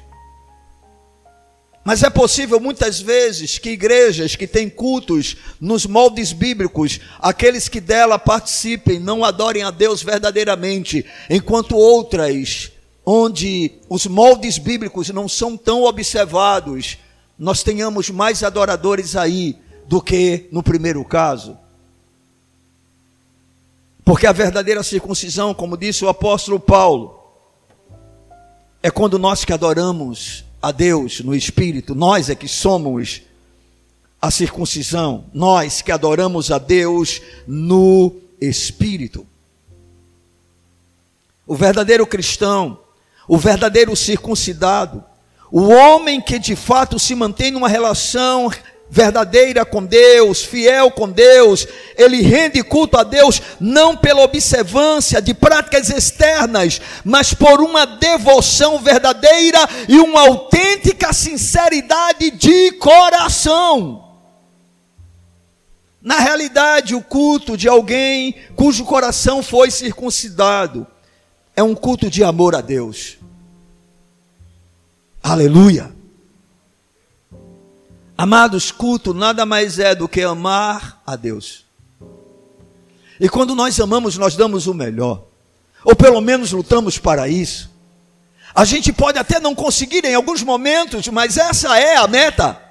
[1.85, 7.79] Mas é possível muitas vezes que igrejas que têm cultos nos moldes bíblicos, aqueles que
[7.79, 12.71] dela participem, não adorem a Deus verdadeiramente, enquanto outras,
[13.05, 16.97] onde os moldes bíblicos não são tão observados,
[17.37, 19.55] nós tenhamos mais adoradores aí
[19.87, 21.55] do que no primeiro caso.
[24.03, 27.19] Porque a verdadeira circuncisão, como disse o apóstolo Paulo,
[28.81, 33.21] é quando nós que adoramos a Deus no espírito, nós é que somos
[34.19, 39.27] a circuncisão, nós que adoramos a Deus no espírito.
[41.45, 42.79] O verdadeiro cristão,
[43.27, 45.03] o verdadeiro circuncidado,
[45.51, 48.49] o homem que de fato se mantém numa relação
[48.89, 51.67] verdadeira com Deus, fiel com Deus,
[51.97, 58.79] ele rende culto a Deus não pela observância de práticas externas, mas por uma devoção
[58.79, 64.03] verdadeira e uma autêntica sinceridade de coração.
[66.01, 70.85] Na realidade, o culto de alguém cujo coração foi circuncidado
[71.55, 73.17] é um culto de amor a Deus.
[75.23, 75.94] Aleluia.
[78.17, 81.65] Amados, culto nada mais é do que amar a Deus.
[83.19, 85.23] E quando nós amamos, nós damos o melhor.
[85.83, 87.69] Ou pelo menos lutamos para isso.
[88.53, 92.61] A gente pode até não conseguir em alguns momentos, mas essa é a meta.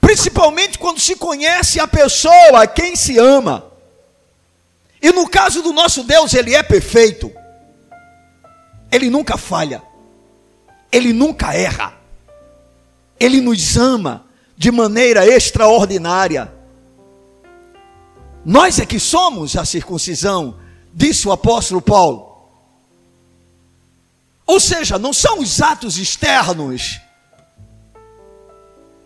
[0.00, 3.64] Principalmente quando se conhece a pessoa a quem se ama.
[5.00, 7.32] E no caso do nosso Deus, ele é perfeito.
[8.90, 9.82] Ele nunca falha.
[10.90, 12.01] Ele nunca erra.
[13.22, 14.24] Ele nos ama
[14.56, 16.52] de maneira extraordinária.
[18.44, 20.56] Nós é que somos a circuncisão,
[20.92, 22.32] disse o apóstolo Paulo.
[24.44, 27.00] Ou seja, não são os atos externos,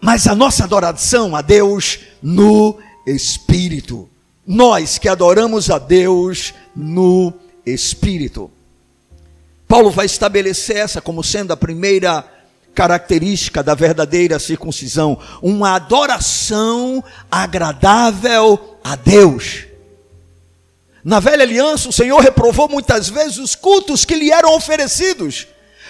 [0.00, 4.08] mas a nossa adoração a Deus no Espírito.
[4.46, 7.34] Nós que adoramos a Deus no
[7.66, 8.50] Espírito.
[9.68, 12.24] Paulo vai estabelecer essa como sendo a primeira
[12.76, 19.64] característica da verdadeira circuncisão, uma adoração agradável a Deus.
[21.02, 25.46] Na velha aliança, o Senhor reprovou muitas vezes os cultos que lhe eram oferecidos.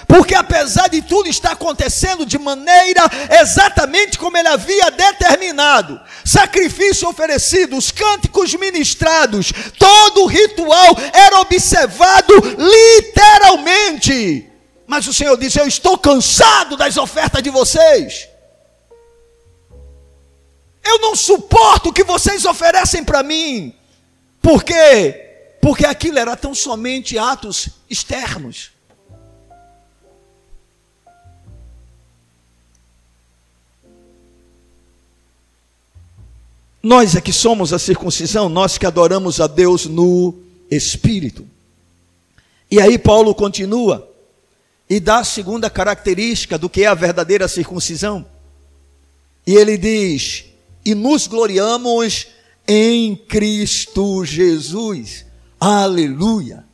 [0.06, 3.02] Porque apesar de tudo estar acontecendo de maneira
[3.40, 12.34] exatamente como ele havia determinado, sacrifício oferecido, os cânticos ministrados, todo o ritual era observado
[12.58, 14.55] literalmente.
[14.86, 18.28] Mas o Senhor disse: Eu estou cansado das ofertas de vocês.
[20.84, 23.74] Eu não suporto o que vocês oferecem para mim.
[24.40, 25.56] Por quê?
[25.60, 28.70] Porque aquilo era tão somente atos externos.
[36.80, 40.32] Nós é que somos a circuncisão, nós que adoramos a Deus no
[40.70, 41.44] Espírito.
[42.70, 44.08] E aí Paulo continua
[44.88, 48.26] e dá a segunda característica do que é a verdadeira circuncisão.
[49.46, 50.44] E ele diz:
[50.84, 52.26] E nos gloriamos
[52.66, 55.24] em Cristo Jesus.
[55.58, 56.66] Aleluia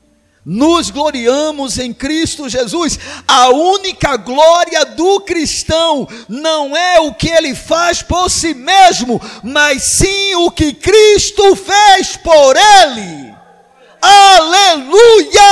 [0.44, 2.98] nos gloriamos em Cristo Jesus.
[3.26, 9.84] A única glória do cristão não é o que ele faz por si mesmo, mas
[9.84, 13.32] sim o que Cristo fez por ele.
[14.00, 15.42] Aleluia!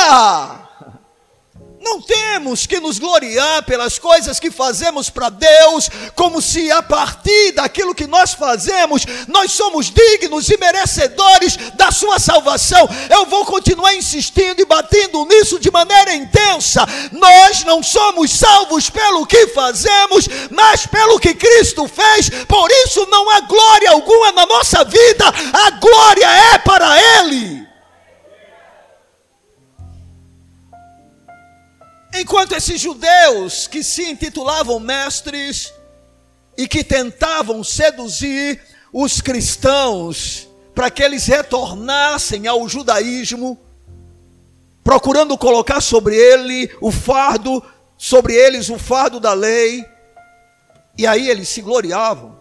[1.81, 7.53] Não temos que nos gloriar pelas coisas que fazemos para Deus, como se a partir
[7.53, 12.87] daquilo que nós fazemos, nós somos dignos e merecedores da Sua salvação.
[13.09, 16.87] Eu vou continuar insistindo e batendo nisso de maneira intensa.
[17.13, 22.29] Nós não somos salvos pelo que fazemos, mas pelo que Cristo fez.
[22.47, 27.70] Por isso não há glória alguma na nossa vida, a glória é para Ele.
[32.13, 35.73] Enquanto esses judeus que se intitulavam mestres
[36.57, 38.61] e que tentavam seduzir
[38.93, 43.59] os cristãos para que eles retornassem ao judaísmo,
[44.83, 47.63] procurando colocar sobre ele o fardo,
[47.97, 49.85] sobre eles o fardo da lei,
[50.99, 52.39] e aí eles se gloriavam,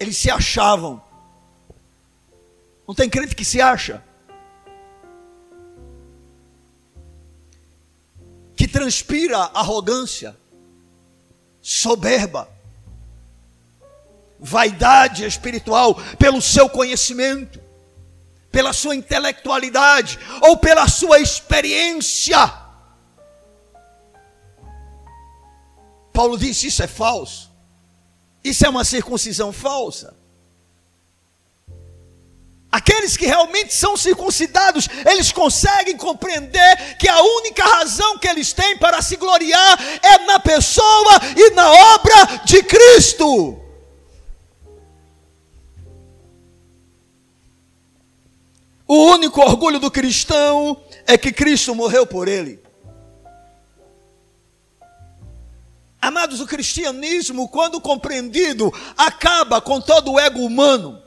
[0.00, 1.02] eles se achavam.
[2.88, 4.02] Não tem crente que se acha.
[8.72, 10.36] Transpira arrogância,
[11.60, 12.48] soberba,
[14.40, 17.60] vaidade espiritual pelo seu conhecimento,
[18.50, 22.52] pela sua intelectualidade ou pela sua experiência.
[26.12, 27.50] Paulo disse: Isso é falso.
[28.42, 30.21] Isso é uma circuncisão falsa.
[32.72, 38.78] Aqueles que realmente são circuncidados, eles conseguem compreender que a única razão que eles têm
[38.78, 43.60] para se gloriar é na pessoa e na obra de Cristo.
[48.88, 52.58] O único orgulho do cristão é que Cristo morreu por ele.
[56.00, 61.01] Amados, o cristianismo, quando compreendido, acaba com todo o ego humano.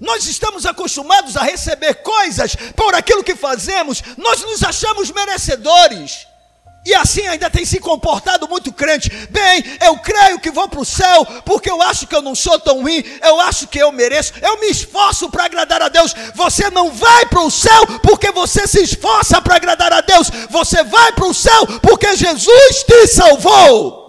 [0.00, 6.26] Nós estamos acostumados a receber coisas por aquilo que fazemos, nós nos achamos merecedores.
[6.86, 9.10] E assim ainda tem se comportado muito crente.
[9.28, 12.60] Bem, eu creio que vou para o céu, porque eu acho que eu não sou
[12.60, 16.14] tão ruim, eu acho que eu mereço, eu me esforço para agradar a Deus.
[16.36, 20.84] Você não vai para o céu porque você se esforça para agradar a Deus, você
[20.84, 24.05] vai para o céu porque Jesus te salvou.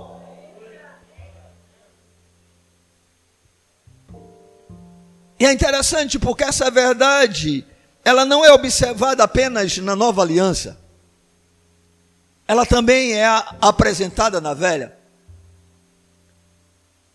[5.40, 7.64] E é interessante porque essa verdade,
[8.04, 10.80] ela não é observada apenas na nova aliança,
[12.48, 13.26] ela também é
[13.62, 14.96] apresentada na velha.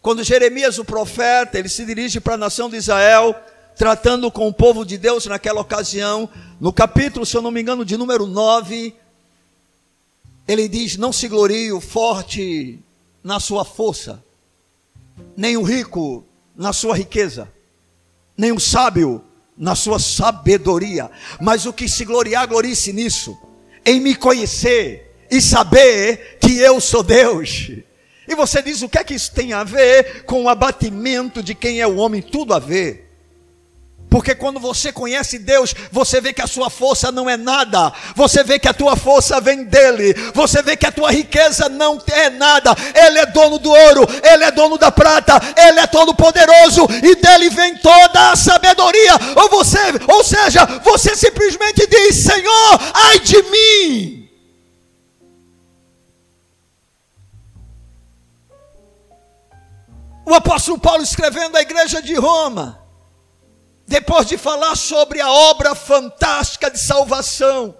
[0.00, 3.34] Quando Jeremias, o profeta, ele se dirige para a nação de Israel,
[3.76, 6.28] tratando com o povo de Deus naquela ocasião,
[6.60, 8.94] no capítulo, se eu não me engano, de número 9,
[10.46, 12.78] ele diz: Não se glorie o forte
[13.24, 14.22] na sua força,
[15.36, 17.48] nem o rico na sua riqueza
[18.52, 19.24] o sábio
[19.56, 21.10] na sua sabedoria,
[21.40, 23.38] mas o que se gloriar, glorie-se nisso,
[23.84, 27.70] em me conhecer e saber que eu sou Deus.
[28.26, 31.54] E você diz: o que é que isso tem a ver com o abatimento de
[31.54, 32.22] quem é o homem?
[32.22, 33.11] Tudo a ver.
[34.12, 37.90] Porque quando você conhece Deus, você vê que a sua força não é nada.
[38.14, 40.12] Você vê que a tua força vem dele.
[40.34, 42.76] Você vê que a tua riqueza não é nada.
[42.94, 47.14] Ele é dono do ouro, ele é dono da prata, ele é todo poderoso e
[47.14, 49.14] dele vem toda a sabedoria.
[49.34, 54.28] Ou você, ou seja, você simplesmente diz: "Senhor, ai de mim".
[60.26, 62.81] O apóstolo Paulo escrevendo à igreja de Roma,
[63.86, 67.76] depois de falar sobre a obra fantástica de salvação,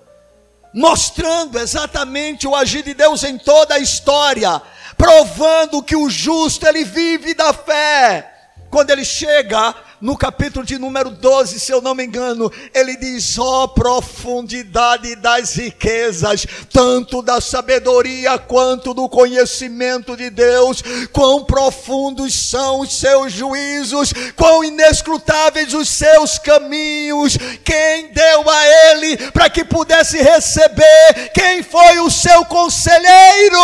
[0.75, 4.61] mostrando exatamente o agir de Deus em toda a história,
[4.97, 8.29] provando que o justo ele vive da fé.
[8.71, 13.39] Quando ele chega no capítulo de número 12, se eu não me engano, ele diz:
[13.39, 20.83] ó oh, profundidade das riquezas, tanto da sabedoria quanto do conhecimento de Deus,
[21.13, 29.17] quão profundos são os seus juízos, quão inescrutáveis os seus caminhos, quem deu a ele
[29.31, 33.57] para que pudesse receber, quem foi o seu conselheiro.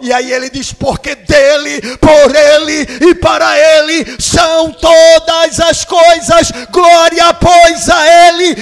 [0.00, 5.84] E aí ele diz: porque dele, por ele e para ele são todas as as
[5.84, 8.54] coisas, glória, pois, a Ele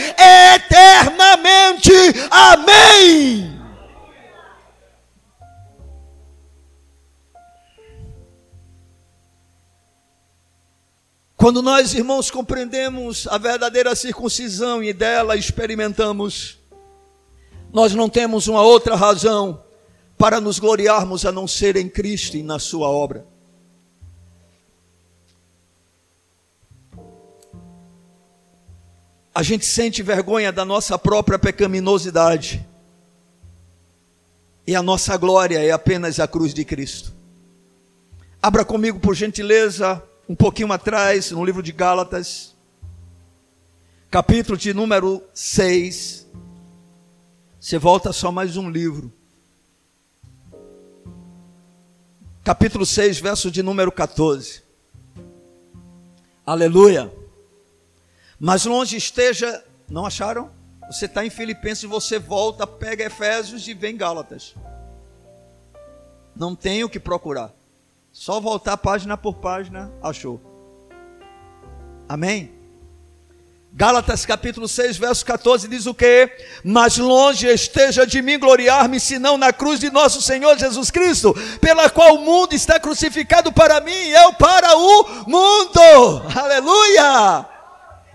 [0.55, 1.93] eternamente.
[2.31, 3.53] Amém.
[11.37, 16.59] Quando nós, irmãos, compreendemos a verdadeira circuncisão e dela experimentamos,
[17.71, 19.63] nós não temos uma outra razão
[20.17, 23.32] para nos gloriarmos a não ser em Cristo e na Sua obra.
[29.35, 32.65] A gente sente vergonha da nossa própria pecaminosidade.
[34.67, 37.13] E a nossa glória é apenas a cruz de Cristo.
[38.43, 42.55] Abra comigo, por gentileza, um pouquinho atrás, no livro de Gálatas,
[44.11, 46.27] capítulo de número 6.
[47.59, 49.13] Você volta só mais um livro.
[52.45, 54.63] Capítulo 6, verso de número 14.
[56.45, 57.22] Aleluia.
[58.45, 60.51] Mas longe esteja, não acharam?
[60.89, 64.57] Você está em Filipenses, você volta, pega Efésios e vem Gálatas.
[66.35, 67.53] Não tem o que procurar.
[68.11, 70.41] Só voltar página por página, achou.
[72.09, 72.51] Amém?
[73.73, 76.29] Gálatas capítulo 6, verso 14 diz o que?
[76.65, 81.89] Mas longe esteja de mim gloriar-me, senão na cruz de nosso Senhor Jesus Cristo, pela
[81.89, 85.81] qual o mundo está crucificado para mim e eu para o mundo.
[86.37, 87.53] Aleluia!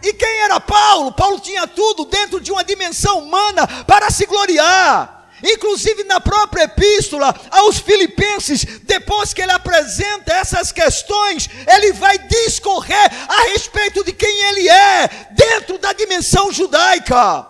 [0.04, 1.12] E quem era Paulo?
[1.12, 5.18] Paulo tinha tudo dentro de uma dimensão humana para se gloriar.
[5.44, 13.12] Inclusive na própria epístola aos Filipenses, depois que ele apresenta essas questões, ele vai discorrer
[13.30, 17.48] a respeito de quem ele é, dentro da dimensão judaica,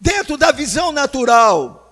[0.00, 1.84] dentro da visão natural.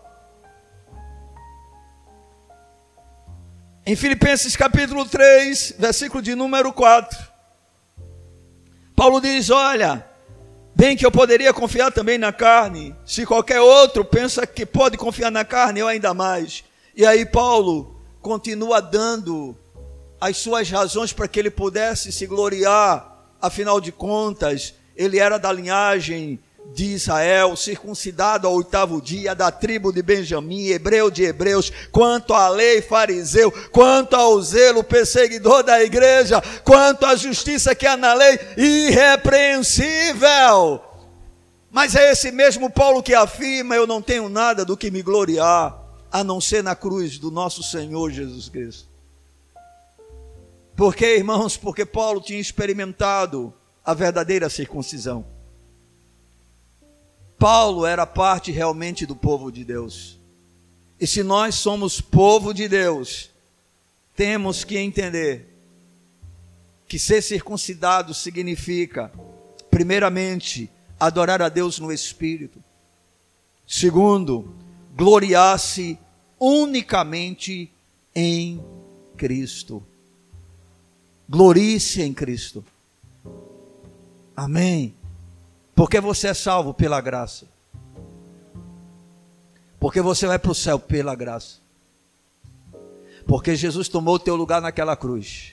[3.86, 7.23] Em Filipenses capítulo 3, versículo de número 4.
[8.94, 10.04] Paulo diz: Olha,
[10.74, 15.30] bem que eu poderia confiar também na carne, se qualquer outro pensa que pode confiar
[15.30, 16.64] na carne, eu ainda mais.
[16.96, 19.56] E aí, Paulo continua dando
[20.20, 25.52] as suas razões para que ele pudesse se gloriar, afinal de contas, ele era da
[25.52, 26.38] linhagem
[26.72, 32.48] de Israel, circuncidado ao oitavo dia, da tribo de Benjamim, hebreu de hebreus, quanto à
[32.48, 38.38] lei fariseu, quanto ao zelo perseguidor da igreja, quanto à justiça que há na lei,
[38.56, 40.80] irrepreensível.
[41.70, 45.78] Mas é esse mesmo Paulo que afirma: Eu não tenho nada do que me gloriar,
[46.10, 48.88] a não ser na cruz do nosso Senhor Jesus Cristo.
[50.76, 51.56] Por quê, irmãos?
[51.56, 53.52] Porque Paulo tinha experimentado
[53.84, 55.33] a verdadeira circuncisão.
[57.44, 60.18] Paulo era parte realmente do povo de Deus.
[60.98, 63.28] E se nós somos povo de Deus,
[64.16, 65.54] temos que entender
[66.88, 69.12] que ser circuncidado significa,
[69.70, 72.64] primeiramente, adorar a Deus no Espírito.
[73.68, 74.54] Segundo,
[74.96, 75.98] gloriar-se
[76.40, 77.70] unicamente
[78.14, 78.58] em
[79.18, 79.82] Cristo.
[81.28, 82.64] Glorie-se em Cristo.
[84.34, 84.94] Amém.
[85.74, 87.46] Porque você é salvo pela graça.
[89.80, 91.58] Porque você vai para o céu pela graça.
[93.26, 95.52] Porque Jesus tomou o teu lugar naquela cruz.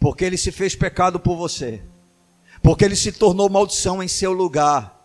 [0.00, 1.82] Porque ele se fez pecado por você.
[2.62, 4.96] Porque ele se tornou maldição em seu lugar.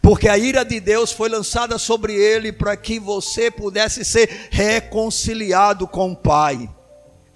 [0.00, 5.86] Porque a ira de Deus foi lançada sobre ele para que você pudesse ser reconciliado
[5.86, 6.68] com o Pai.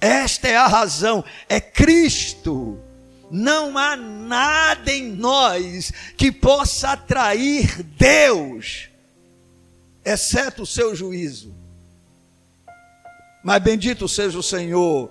[0.01, 2.81] Esta é a razão, é Cristo
[3.33, 8.91] não há nada em nós que possa atrair Deus,
[10.05, 11.55] exceto o seu juízo.
[13.43, 15.11] Mas bendito seja o Senhor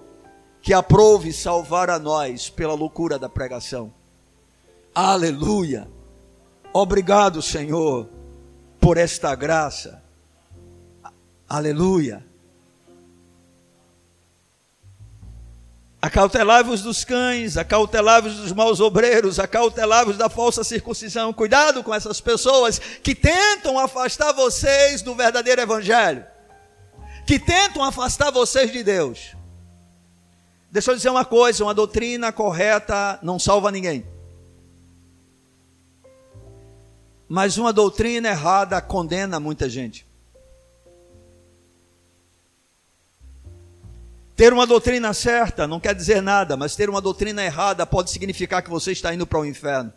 [0.62, 3.92] que aprove salvar a nós pela loucura da pregação.
[4.94, 5.88] Aleluia.
[6.72, 8.08] Obrigado, Senhor,
[8.80, 10.00] por esta graça.
[11.50, 12.24] Aleluia.
[16.12, 21.32] Acautelai-vos dos cães, acautelai-vos dos maus obreiros, acautelai-vos da falsa circuncisão.
[21.32, 26.26] Cuidado com essas pessoas que tentam afastar vocês do verdadeiro evangelho,
[27.26, 29.38] que tentam afastar vocês de Deus.
[30.70, 34.06] Deixa eu dizer uma coisa: uma doutrina correta não salva ninguém,
[37.30, 40.06] mas uma doutrina errada condena muita gente.
[44.36, 48.62] Ter uma doutrina certa não quer dizer nada, mas ter uma doutrina errada pode significar
[48.62, 49.94] que você está indo para o inferno.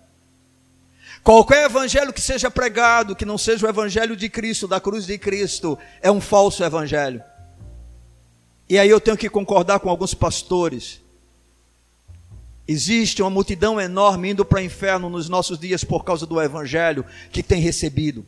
[1.23, 5.17] Qualquer evangelho que seja pregado, que não seja o evangelho de Cristo, da cruz de
[5.17, 7.23] Cristo, é um falso evangelho.
[8.69, 11.01] E aí eu tenho que concordar com alguns pastores.
[12.67, 17.05] Existe uma multidão enorme indo para o inferno nos nossos dias por causa do evangelho
[17.31, 18.27] que tem recebido.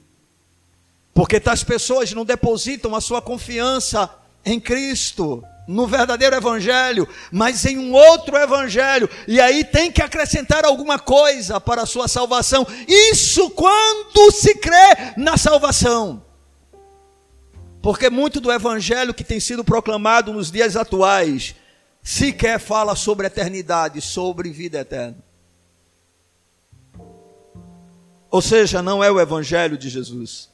[1.12, 4.10] Porque tais pessoas não depositam a sua confiança
[4.44, 10.64] em Cristo no verdadeiro evangelho, mas em um outro evangelho, e aí tem que acrescentar
[10.64, 12.66] alguma coisa para a sua salvação.
[12.86, 16.22] Isso quando se crê na salvação.
[17.82, 21.54] Porque muito do evangelho que tem sido proclamado nos dias atuais
[22.02, 25.18] sequer fala sobre eternidade, sobre vida eterna.
[28.30, 30.48] Ou seja, não é o evangelho de Jesus.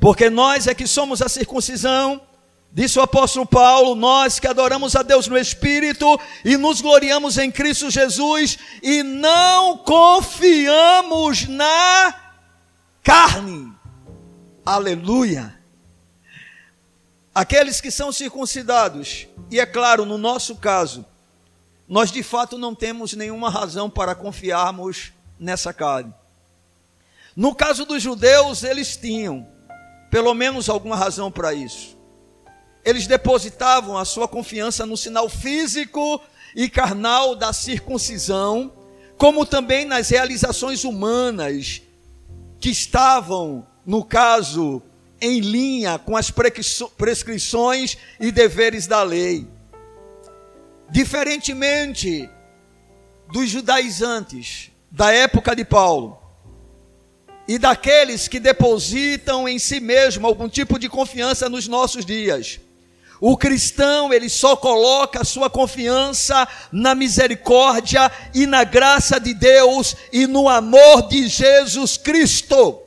[0.00, 2.20] Porque nós é que somos a circuncisão
[2.76, 7.50] Disse o apóstolo Paulo: Nós que adoramos a Deus no Espírito e nos gloriamos em
[7.50, 12.14] Cristo Jesus e não confiamos na
[13.02, 13.72] carne.
[14.62, 15.58] Aleluia.
[17.34, 21.02] Aqueles que são circuncidados, e é claro, no nosso caso,
[21.88, 26.12] nós de fato não temos nenhuma razão para confiarmos nessa carne.
[27.34, 29.48] No caso dos judeus, eles tinham
[30.10, 31.95] pelo menos alguma razão para isso
[32.86, 36.22] eles depositavam a sua confiança no sinal físico
[36.54, 38.72] e carnal da circuncisão,
[39.18, 41.82] como também nas realizações humanas
[42.60, 44.80] que estavam, no caso,
[45.20, 49.48] em linha com as prescrições e deveres da lei.
[50.88, 52.30] Diferentemente
[53.32, 56.22] dos judaizantes da época de Paulo
[57.48, 62.60] e daqueles que depositam em si mesmo algum tipo de confiança nos nossos dias,
[63.20, 69.96] o cristão, ele só coloca a sua confiança na misericórdia e na graça de Deus
[70.12, 72.80] e no amor de Jesus Cristo.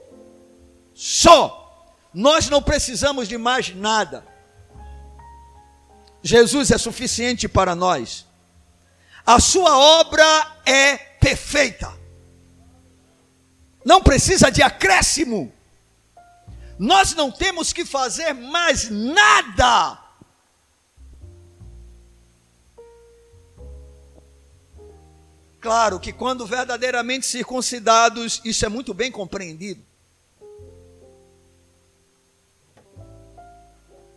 [0.93, 1.55] Só.
[2.13, 4.25] Nós não precisamos de mais nada.
[6.21, 8.25] Jesus é suficiente para nós.
[9.25, 10.25] A sua obra
[10.65, 11.91] é perfeita.
[13.85, 15.51] Não precisa de acréscimo.
[16.77, 20.08] Nós não temos que fazer mais nada
[25.59, 29.88] Claro que quando verdadeiramente circuncidados, isso é muito bem compreendido.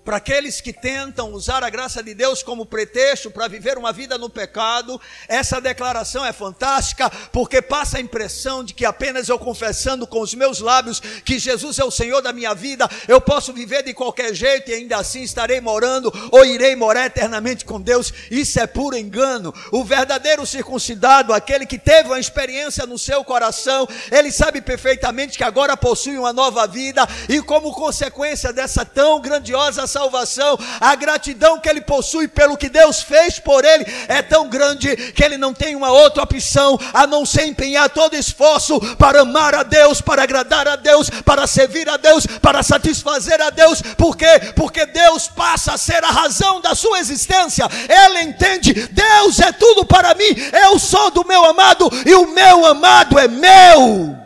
[0.05, 4.19] Para aqueles que tentam usar a graça de Deus como pretexto para viver uma vida
[4.19, 10.05] no pecado, essa declaração é fantástica, porque passa a impressão de que apenas eu confessando
[10.05, 13.85] com os meus lábios que Jesus é o Senhor da minha vida, eu posso viver
[13.85, 18.13] de qualquer jeito e ainda assim estarei morando ou irei morar eternamente com Deus.
[18.29, 19.55] Isso é puro engano.
[19.71, 25.45] O verdadeiro circuncidado, aquele que teve uma experiência no seu coração, ele sabe perfeitamente que
[25.45, 31.69] agora possui uma nova vida e, como consequência dessa tão grandiosa salvação, a gratidão que
[31.69, 35.77] ele possui pelo que Deus fez por ele é tão grande que ele não tem
[35.77, 40.67] uma outra opção a não ser empenhar todo esforço para amar a Deus, para agradar
[40.67, 43.83] a Deus, para servir a Deus, para satisfazer a Deus.
[43.97, 44.53] Por quê?
[44.57, 47.69] Porque Deus passa a ser a razão da sua existência.
[47.89, 50.35] Ele entende: Deus é tudo para mim.
[50.65, 54.22] Eu sou do meu amado e o meu amado é meu.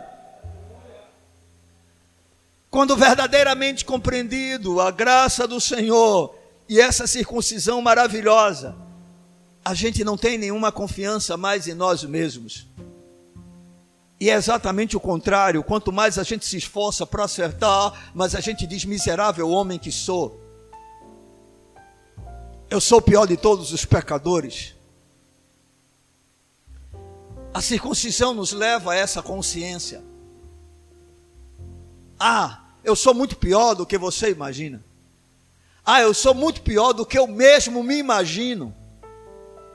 [2.77, 6.35] Quando verdadeiramente compreendido a graça do Senhor
[6.69, 8.75] e essa circuncisão maravilhosa,
[9.65, 12.67] a gente não tem nenhuma confiança mais em nós mesmos.
[14.19, 18.39] E é exatamente o contrário, quanto mais a gente se esforça para acertar, mas a
[18.39, 20.39] gente diz miserável homem que sou.
[22.69, 24.75] Eu sou o pior de todos os pecadores.
[27.51, 30.03] A circuncisão nos leva a essa consciência.
[32.19, 34.81] Ah, eu sou muito pior do que você imagina.
[35.85, 38.73] Ah, eu sou muito pior do que eu mesmo me imagino.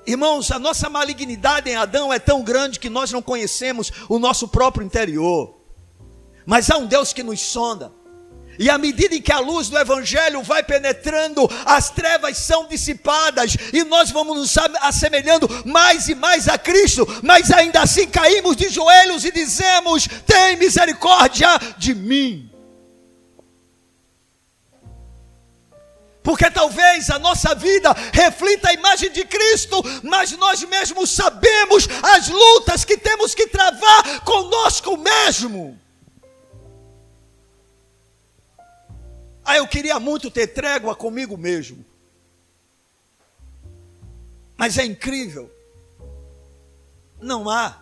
[0.07, 4.49] Irmãos, a nossa malignidade em Adão é tão grande que nós não conhecemos o nosso
[4.49, 5.55] próprio interior.
[6.47, 7.93] Mas há um Deus que nos sonda.
[8.59, 13.57] E à medida em que a luz do Evangelho vai penetrando, as trevas são dissipadas
[13.75, 18.71] e nós vamos nos assemelhando mais e mais a Cristo, mas ainda assim caímos de
[18.71, 22.52] joelhos e dizemos: Tem misericórdia de mim.
[26.43, 32.29] porque talvez a nossa vida reflita a imagem de Cristo, mas nós mesmos sabemos as
[32.29, 35.79] lutas que temos que travar conosco mesmo.
[39.45, 41.85] Ah, eu queria muito ter trégua comigo mesmo.
[44.57, 45.49] Mas é incrível.
[47.21, 47.82] Não há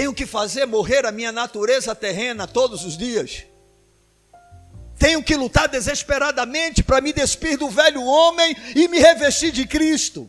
[0.00, 3.44] Tenho que fazer morrer a minha natureza terrena todos os dias.
[4.98, 10.26] Tenho que lutar desesperadamente para me despir do velho homem e me revestir de Cristo.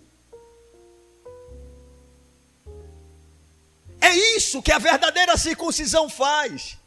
[4.01, 6.77] É isso que a verdadeira circuncisão faz.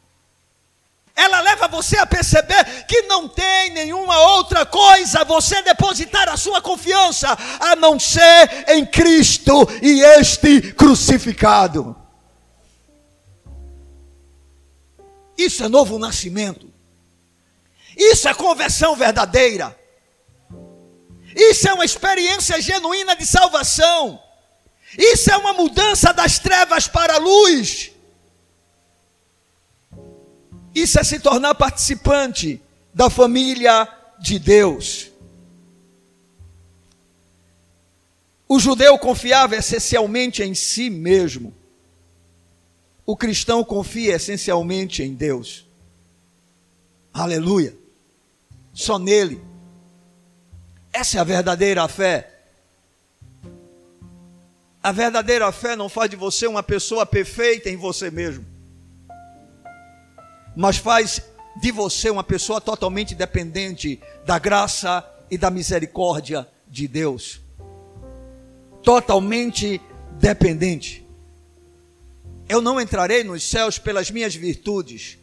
[1.16, 6.60] Ela leva você a perceber que não tem nenhuma outra coisa você depositar a sua
[6.60, 12.03] confiança a não ser em Cristo e este crucificado.
[15.36, 16.72] Isso é novo nascimento.
[17.96, 19.76] Isso é conversão verdadeira.
[21.34, 24.20] Isso é uma experiência genuína de salvação.
[24.96, 27.90] Isso é uma mudança das trevas para a luz.
[30.74, 32.60] Isso é se tornar participante
[32.92, 33.88] da família
[34.20, 35.10] de Deus.
[38.48, 41.54] O judeu confiava essencialmente em si mesmo.
[43.06, 45.66] O cristão confia essencialmente em Deus.
[47.12, 47.76] Aleluia.
[48.72, 49.42] Só nele.
[50.92, 52.30] Essa é a verdadeira fé.
[54.82, 58.54] A verdadeira fé não faz de você uma pessoa perfeita em você mesmo
[60.56, 61.20] mas faz
[61.56, 67.40] de você uma pessoa totalmente dependente da graça e da misericórdia de Deus.
[68.82, 69.80] Totalmente
[70.12, 71.03] dependente.
[72.48, 75.18] Eu não entrarei nos céus pelas minhas virtudes.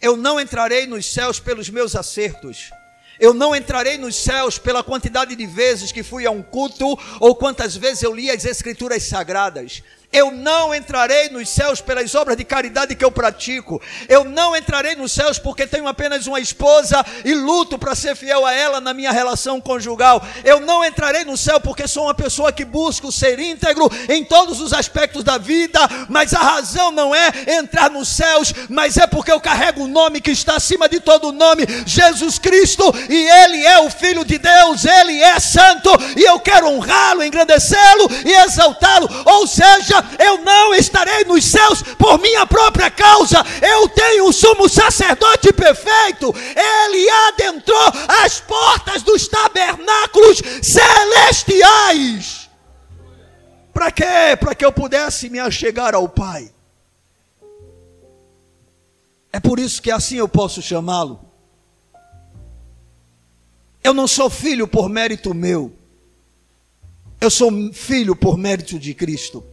[0.00, 2.70] Eu não entrarei nos céus pelos meus acertos.
[3.18, 7.34] Eu não entrarei nos céus pela quantidade de vezes que fui a um culto ou
[7.34, 9.82] quantas vezes eu li as escrituras sagradas.
[10.12, 13.80] Eu não entrarei nos céus pelas obras de caridade que eu pratico.
[14.08, 18.44] Eu não entrarei nos céus porque tenho apenas uma esposa e luto para ser fiel
[18.44, 20.22] a ela na minha relação conjugal.
[20.44, 24.60] Eu não entrarei no céu porque sou uma pessoa que busco ser íntegro em todos
[24.60, 25.80] os aspectos da vida.
[26.08, 30.20] Mas a razão não é entrar nos céus, mas é porque eu carrego o nome
[30.20, 34.84] que está acima de todo nome, Jesus Cristo, e Ele é o Filho de Deus,
[34.84, 39.08] Ele é santo, e eu quero honrá-lo, engrandecê-lo e exaltá-lo.
[39.24, 43.44] Ou seja, eu não estarei nos céus por minha própria causa.
[43.60, 46.34] Eu tenho um sumo sacerdote perfeito.
[46.54, 47.92] Ele adentrou
[48.24, 52.48] as portas dos tabernáculos celestiais.
[53.72, 54.36] Para quê?
[54.38, 56.52] Para que eu pudesse me achegar ao Pai.
[59.32, 61.20] É por isso que assim eu posso chamá-lo.
[63.82, 65.72] Eu não sou filho por mérito meu.
[67.20, 69.44] Eu sou filho por mérito de Cristo.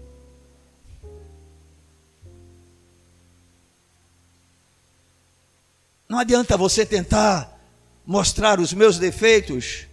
[6.10, 7.56] Não adianta você tentar
[8.04, 9.86] mostrar os meus defeitos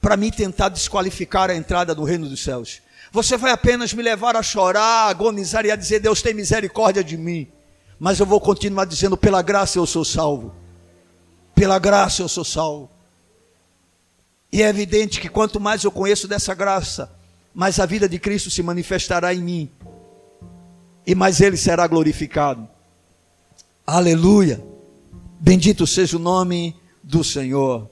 [0.00, 2.82] para mim tentar desqualificar a entrada no reino dos céus.
[3.12, 7.04] Você vai apenas me levar a chorar, a agonizar e a dizer: Deus tem misericórdia
[7.04, 7.46] de mim.
[7.96, 10.52] Mas eu vou continuar dizendo: pela graça eu sou salvo.
[11.54, 12.90] Pela graça eu sou salvo.
[14.50, 17.08] E é evidente que quanto mais eu conheço dessa graça,
[17.54, 19.70] mais a vida de Cristo se manifestará em mim.
[21.06, 22.68] E mais ele será glorificado.
[23.86, 24.75] Aleluia.
[25.38, 27.90] Bendito seja o nome do Senhor.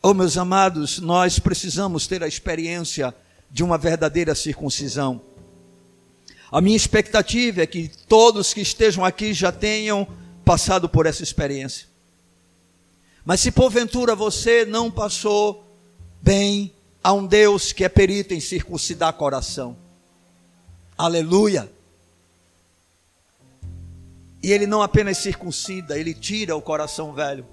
[0.00, 3.14] Oh, meus amados, nós precisamos ter a experiência
[3.50, 5.20] de uma verdadeira circuncisão.
[6.50, 10.06] A minha expectativa é que todos que estejam aqui já tenham
[10.44, 11.88] passado por essa experiência.
[13.24, 15.64] Mas se porventura você não passou
[16.20, 19.76] bem, há um Deus que é perito em circuncidar coração.
[20.96, 21.70] Aleluia.
[24.42, 27.46] E ele não apenas circuncida, ele tira o coração velho.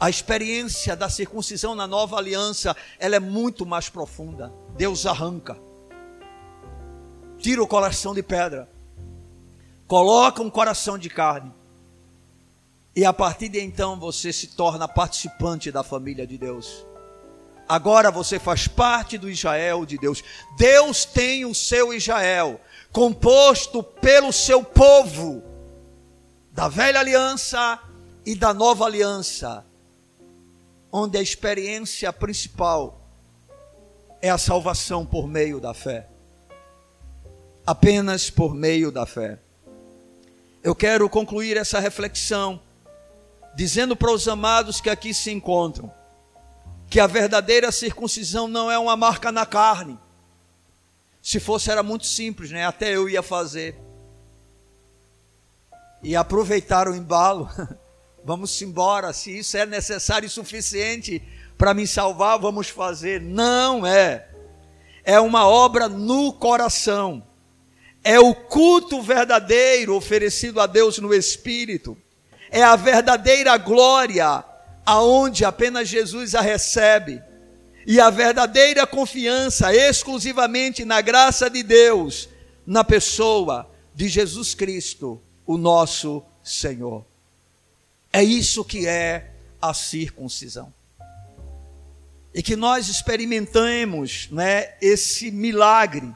[0.00, 4.52] A experiência da circuncisão na nova aliança, ela é muito mais profunda.
[4.76, 5.58] Deus arranca.
[7.38, 8.68] Tira o coração de pedra.
[9.86, 11.52] Coloca um coração de carne.
[12.96, 16.86] E a partir de então você se torna participante da família de Deus.
[17.68, 20.22] Agora você faz parte do Israel de Deus.
[20.56, 22.60] Deus tem o seu Israel,
[22.90, 25.42] composto pelo seu povo
[26.58, 27.78] da velha aliança
[28.26, 29.64] e da nova aliança,
[30.90, 33.00] onde a experiência principal
[34.20, 36.08] é a salvação por meio da fé.
[37.64, 39.38] Apenas por meio da fé.
[40.60, 42.60] Eu quero concluir essa reflexão
[43.54, 45.94] dizendo para os amados que aqui se encontram
[46.90, 49.96] que a verdadeira circuncisão não é uma marca na carne.
[51.22, 52.66] Se fosse era muito simples, né?
[52.66, 53.78] Até eu ia fazer.
[56.02, 57.50] E aproveitar o embalo.
[58.24, 61.22] Vamos embora, se isso é necessário e suficiente
[61.56, 63.20] para me salvar, vamos fazer.
[63.20, 64.28] Não é.
[65.02, 67.26] É uma obra no coração.
[68.04, 71.96] É o culto verdadeiro oferecido a Deus no Espírito.
[72.50, 74.44] É a verdadeira glória,
[74.84, 77.22] aonde apenas Jesus a recebe.
[77.86, 82.28] E a verdadeira confiança exclusivamente na graça de Deus,
[82.66, 87.06] na pessoa de Jesus Cristo, o nosso Senhor.
[88.12, 90.70] É isso que é a circuncisão.
[92.34, 96.14] E que nós experimentemos né, esse milagre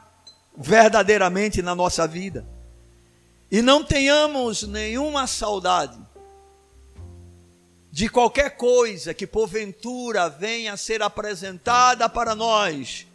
[0.55, 2.45] verdadeiramente na nossa vida.
[3.51, 5.99] E não tenhamos nenhuma saudade
[7.91, 13.07] de qualquer coisa que porventura venha a ser apresentada para nós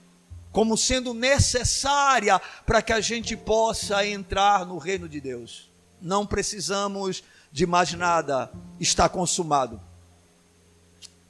[0.50, 5.67] como sendo necessária para que a gente possa entrar no reino de Deus.
[6.01, 9.80] Não precisamos de mais nada, está consumado.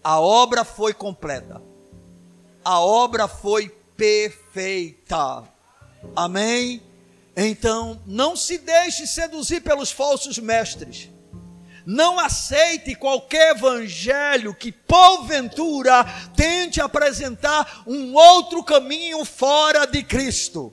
[0.02, 1.60] A obra foi completa.
[2.64, 5.44] A obra foi perfeita.
[6.14, 6.82] Amém?
[7.36, 11.08] Então, não se deixe seduzir pelos falsos mestres.
[11.86, 16.04] Não aceite qualquer evangelho que, porventura,
[16.36, 20.72] tente apresentar um outro caminho fora de Cristo.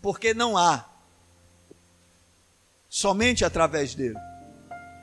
[0.00, 0.91] Porque não há.
[2.94, 4.18] Somente através dele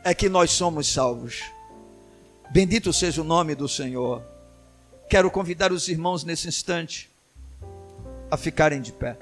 [0.04, 1.42] é que nós somos salvos.
[2.52, 4.22] Bendito seja o nome do Senhor.
[5.10, 7.10] Quero convidar os irmãos nesse instante
[8.30, 9.18] a ficarem de pé.